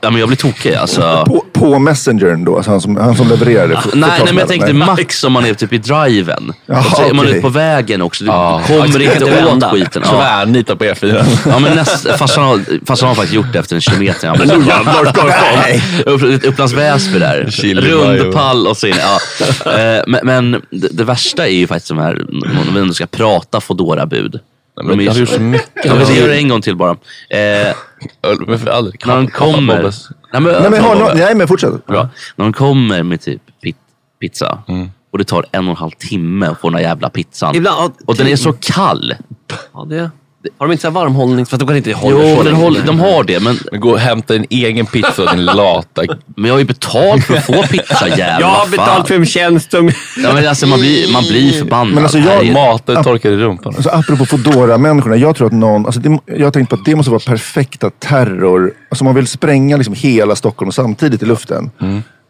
[0.00, 1.24] ja, men jag blir tokig alltså.
[1.26, 2.56] På, på Messengern då?
[2.56, 3.74] Alltså han, som, han som levererar det?
[3.74, 4.86] Får- får Nej, nej, men jag tänkte Nej.
[4.86, 6.52] Max om man är typ i driven.
[6.66, 8.24] Jaha, så är man ute på vägen också.
[8.24, 8.62] Du Ja.
[8.66, 9.70] kommer Ja, inte åt vända.
[9.70, 10.02] skiten.
[10.04, 10.10] Ja.
[10.10, 11.24] Tvärnita på E4.
[11.48, 14.28] Ja, men näst, farsan, har, farsan har faktiskt gjort det efter en kilometer.
[14.28, 15.82] Han bara, Nu jävlar ska det Nej.
[16.06, 17.48] Upp, Upplands Väsby där.
[17.74, 18.94] Rund pall och så in.
[18.98, 19.72] Ja.
[19.72, 22.20] Eh, Men, men det, det värsta är ju faktiskt de här,
[22.68, 24.06] om vi ändå ska prata foodora
[24.86, 25.70] bud men det har gjort så mycket.
[25.84, 26.90] Ja, men vi gör det en gång till bara.
[27.30, 27.74] Eh,
[28.70, 29.06] aldrig.
[29.06, 29.82] när de kommer...
[30.32, 31.86] Nej, men, Nej, men, har, nå- nej, men fortsätt.
[31.86, 32.08] Bra.
[32.36, 33.76] När de kommer med typ pit,
[34.20, 34.90] pizza Mm.
[35.12, 37.54] och det tar en och en halv timme att få den här jävla pizzan.
[37.54, 39.14] Ibland, Och den är så kall.
[39.72, 40.10] Ja, det,
[40.58, 41.46] har de inte så varmhållning?
[41.46, 43.40] För att de kan inte hålla Jo, den håller, de har det.
[43.40, 46.02] Men, Men gå och hämta din egen pizza din lata.
[46.36, 48.70] men jag har ju betalt för att få pizza jävla Jag har fan.
[48.70, 49.88] betalt för en tjänst som...
[50.16, 51.94] Ja, men alltså, man, blir, man blir förbannad.
[51.94, 53.74] Men alltså, jag- Matar torkar i rumpan.
[53.74, 56.96] Alltså, apropå Foodora-människorna, jag tror att någon, alltså, det, jag har tänkt på att det
[56.96, 61.70] måste vara perfekta terror, alltså man vill spränga liksom hela Stockholm samtidigt i luften.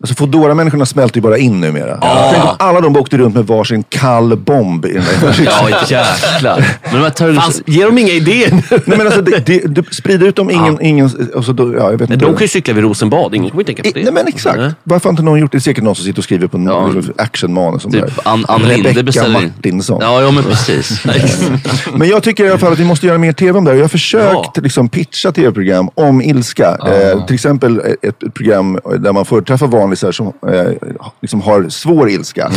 [0.02, 1.98] Alltså Foodora-människorna smälter ju bara in numera.
[2.32, 6.64] Tänk om alla de åkte runt med varsin kall bomb i den där Ja, jäklar.
[6.84, 7.64] Men de här terroristerna...
[7.66, 8.50] Ge dem inga idéer.
[8.70, 11.90] Nej men alltså, det, det, det, sprid ut dem, ingen, ingen, alltså, då, ja, jag
[11.90, 12.24] vet Men inte.
[12.24, 13.34] de kan ju cykla vid Rosenbad.
[13.34, 14.02] Ingen kommer tänka på det.
[14.04, 14.58] Nej men exakt.
[14.58, 14.72] Nej.
[14.84, 15.58] Varför har inte någon gjort det?
[15.58, 16.90] Det är säkert någon som sitter och skriver på Ja.
[16.94, 17.22] ja.
[17.24, 17.82] actionmanus.
[17.82, 18.12] som Typ där.
[18.24, 19.52] Ann Ann Linde beställer in.
[19.56, 19.98] Martinsson.
[20.02, 21.04] Ja, ja, men precis.
[21.94, 23.76] Men jag tycker i alla fall att vi måste göra mer tv om det här.
[23.78, 24.62] Jag har försökt Ja.
[24.62, 26.76] liksom, pitcha tv-program om ilska.
[26.86, 31.68] Eh, till exempel ett, ett program där man får träffa vanlisar som eh, liksom har
[31.68, 32.50] svår ilska.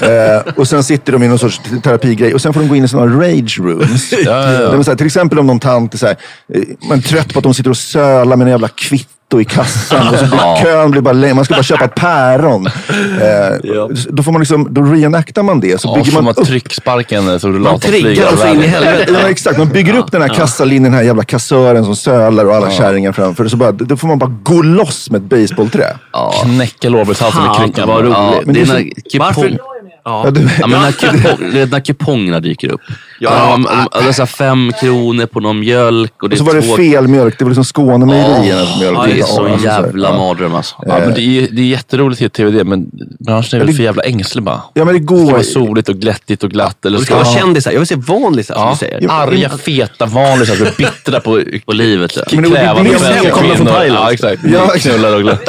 [0.00, 2.84] Eh, och sen sitter de i någon sorts terapigrej och sen får de gå in
[2.84, 4.12] i sådana rage rooms.
[4.12, 4.84] ja, ja.
[4.84, 6.16] Så här, till exempel om någon tant är så här,
[6.54, 8.68] eh, man är trött på att de sitter och sölar med en jävla
[9.30, 10.08] kvitto i kassan.
[10.08, 11.34] Och så blir kön blir bara längre.
[11.34, 12.66] Man ska bara köpa päron.
[12.66, 12.72] Eh,
[14.08, 15.80] Då får man liksom, då reenactar man det.
[15.80, 19.12] Så Ja, bygger man man upp trycksparken så Man triggar så in i helvete.
[19.22, 19.58] Ja, exakt.
[19.58, 23.12] Man bygger upp den här kassalinjen, den här jävla kassören som sölar och alla kärringar
[23.12, 23.48] framför.
[23.48, 25.96] Så bara, då får man bara gå loss med ett basebollträ.
[26.42, 27.88] Knäcka lårbenshalsen med kryckan.
[27.88, 28.12] vad roligt.
[28.16, 29.58] Ja, Men det är det är när så- Kipon...
[30.04, 30.30] Ja.
[30.30, 32.80] du- Ja, men när, kupong, när kupongerna dyker upp.
[33.22, 33.30] Ja.
[33.36, 36.44] Ja, de, de, de, så här fem kronor på någon mjölk och det Och så
[36.44, 36.76] var det två...
[36.76, 37.38] fel mjölk.
[37.38, 38.98] Det var liksom Skånemejeriernas mjölk.
[38.98, 40.18] Ja, det är Ja, så alltså, jävla ja.
[40.18, 40.74] mardröm alltså.
[40.86, 42.86] Ja, men det, är, det är jätteroligt att TVD, men
[43.18, 44.62] branschen är väl för jävla ängslig bara.
[44.74, 45.32] Ja, men det Det ska går.
[45.32, 46.84] vara soligt och glättigt och glatt.
[46.84, 47.70] Eller Och det ska vara kändisar.
[47.72, 49.10] Jag vill se vanlisar som Ja, du säger.
[49.10, 52.12] arga, feta vanlisar som är bittra på, på livet.
[52.16, 52.22] Ja.
[52.32, 53.84] Men det- krävande svenska kvinnor.
[53.88, 54.42] Ja, exakt.
[54.52, 55.40] Ja, Knullar och glatt.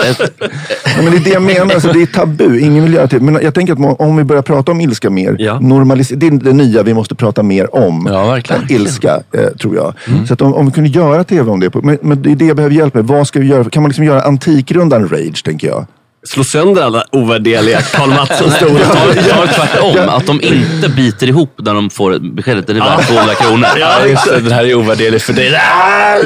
[0.86, 1.74] Ja, men det är det jag menar.
[1.74, 2.60] Alltså, det är tabu.
[2.60, 3.20] Ingen vill göra det.
[3.20, 5.60] Men jag tänker att om vi börjar prata om ilska mer, Ja.
[5.62, 8.08] normalis- det är det nya vi måste prata mer om.
[8.12, 8.62] Ja, verkligen.
[8.72, 9.94] Ilska, eh, tror jag.
[10.28, 12.46] Så att om, om vi kunde göra tv om det, men, men det är det
[12.46, 13.08] jag behöver hjälp med.
[13.08, 13.64] Vad ska vi göra?
[13.70, 15.86] Kan man liksom göra antikrundan rage, tänker jag?
[16.28, 21.74] Slå sönder alla ovärdeliga Karl Mattsson Ta, ta tvärtom, att de inte biter ihop när
[21.74, 23.68] de får beskedet att det är värt 200 kronor.
[23.80, 24.40] Ja, just det.
[24.40, 25.60] Den här är ovärderlig för dig.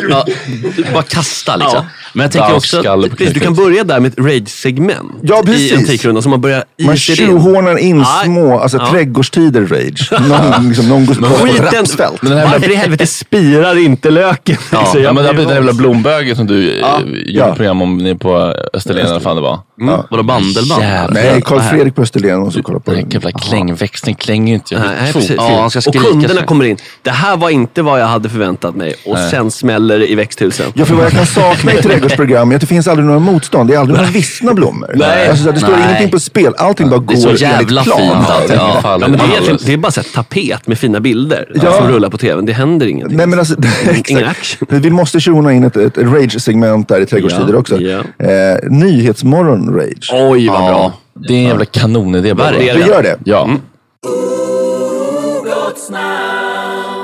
[0.10, 0.26] Ja,
[0.94, 1.80] bara kasta liksom.
[1.80, 1.86] Ja.
[2.14, 2.84] Men jag tänker också...
[3.18, 5.72] Precis, du kan börja där med ett rage-segment Ja, precis.
[5.72, 6.24] i Antikrundan.
[6.24, 6.96] Så man börjar Man
[7.76, 8.06] det in.
[8.24, 8.88] små alltså, Ja.
[8.92, 10.12] trädgårdstider rage.
[10.30, 12.22] Någon, liksom, någon går på ett rapsfält.
[12.22, 14.58] Men den här varför i helvete spirar inte löken?
[14.72, 16.88] Ja, Så jag ja, men det blir här den jävla blombögen som du Ja.
[16.88, 17.00] ja.
[17.06, 17.56] gjorde Ja.
[17.56, 19.60] program om nere på Österlen, eller vad fan det var.
[19.82, 20.00] Mm.
[20.10, 20.82] Vadå bandelband?
[20.84, 21.14] Jävlar.
[21.14, 24.80] Nej, Carl Fredrik på Österlen måste kolla på Den jävla klängväxten klänger ju inte.
[24.80, 25.32] Nej, precis.
[25.38, 26.46] Ja, han ska och kunderna så.
[26.46, 26.78] kommer in.
[27.02, 28.94] Det här var inte vad jag hade förväntat mig.
[29.06, 29.30] Och Nej.
[29.30, 30.66] sen smäller det i växthusen.
[30.74, 33.70] Ja, för vad jag kan sakna i trädgårdsprogram är att det finns aldrig några motstånd.
[33.70, 34.92] Det är aldrig några vissna blommor.
[34.96, 35.30] Nej.
[35.30, 35.82] Alltså, det står Nej.
[35.88, 36.54] ingenting på spel.
[36.58, 37.98] Allting bara Det är går så enligt jävla plan.
[37.98, 38.56] fint alltid.
[38.58, 38.80] Ja.
[38.84, 41.72] Ja, Ja, men det, är det är bara så här, tapet med fina bilder Ja.
[41.78, 42.46] som rullar på tvn.
[42.46, 43.18] Det händer ingenting.
[43.18, 43.56] Nej, men alltså,
[44.08, 44.68] Ingen action.
[44.70, 47.82] Vi måste tjona in ett, ett rage-segment där i trädgårdstider Ja, också.
[47.82, 48.00] ja.
[48.26, 48.58] Eh,
[49.66, 50.10] Nyhetsmorgon-rage.
[50.14, 50.94] Oj, vad bra.
[51.14, 52.52] Det är en jävla kanonidé bara.
[52.52, 53.20] Vi gör det.
[53.26, 53.50] Ja.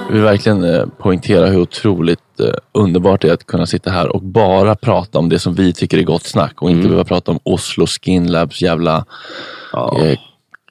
[0.08, 4.16] Jag vill verkligen eh, poängtera hur otroligt eh, underbart det är att kunna sitta här
[4.16, 7.32] och bara prata om det som vi tycker är gott snack och inte behöva prata
[7.32, 9.06] om Oslo Skin Labs jävla
[9.74, 10.20] eh,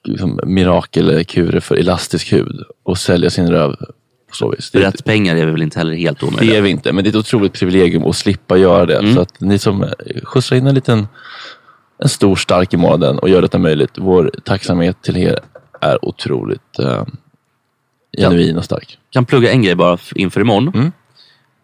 [0.03, 3.75] liksom, mirakelkurer för elastisk hud och sälja sin röv
[4.29, 4.71] på så vis.
[4.71, 6.57] Det, rätt pengar är vi väl inte heller helt det omöjliga.
[6.57, 9.13] är vi inte, men det är ett otroligt privilegium att slippa göra det.
[9.13, 9.89] Så att ni som eh,
[10.23, 11.07] skjutsar in en liten
[12.03, 13.91] en stor stark i månaden och gör detta möjligt.
[13.97, 15.39] Vår tacksamhet till er
[15.81, 17.03] är otroligt eh,
[18.17, 18.97] genuin och stark.
[19.09, 20.71] kan plugga en grej bara inför imorgon.
[20.75, 20.91] Mm.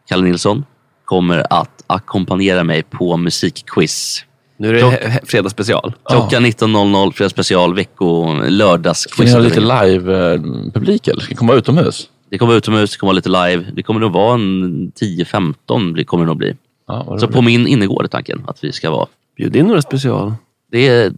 [0.09, 0.65] Kalle Nilsson
[1.05, 4.23] kommer att ackompanjera mig på musikquiz.
[4.57, 5.93] Nu är det Klock- fredagsspecial.
[6.09, 9.29] Klockan 19.00, fredag special, vecko, lördagsquiz.
[9.29, 12.09] Ska ni ha lite live-publik eller ska ni komma utomhus?
[12.29, 13.71] Det kommer utomhus, det kommer vara lite live.
[13.73, 16.55] Det kommer nog vara en 10-15 det kommer det nog bli.
[16.87, 19.07] Ja, vad Så på min innergård är tanken att vi ska vara.
[19.37, 20.33] Bjud in några special.
[20.71, 21.13] Det är,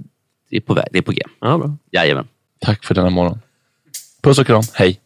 [0.49, 1.21] det är på väg, det är på G.
[1.39, 1.77] Ja, bra.
[1.91, 2.27] Jajamän.
[2.59, 3.41] Tack för denna morgon.
[4.21, 4.99] Puss och kram, hej!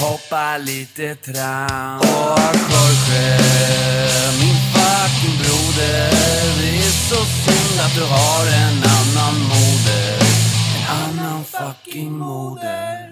[0.00, 2.00] Hoppa lite tram.
[2.02, 3.38] Åh Jorge,
[4.40, 6.10] min fucking broder.
[6.60, 10.18] Det är så synd att du har en annan moder.
[10.76, 13.11] En annan fucking moder.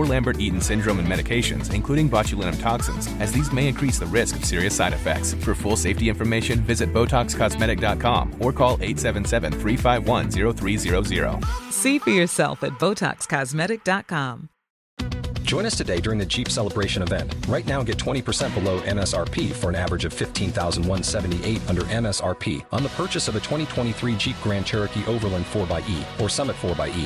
[0.05, 4.75] Lambert-Eaton syndrome and medications, including botulinum toxins, as these may increase the risk of serious
[4.75, 5.33] side effects.
[5.33, 11.71] For full safety information, visit BotoxCosmetic.com or call 877-351-0300.
[11.71, 14.49] See for yourself at BotoxCosmetic.com.
[15.51, 17.35] Join us today during the Jeep Celebration event.
[17.49, 22.89] Right now, get 20% below MSRP for an average of 15178 under MSRP on the
[22.89, 27.05] purchase of a 2023 Jeep Grand Cherokee Overland 4xE or Summit 4xE.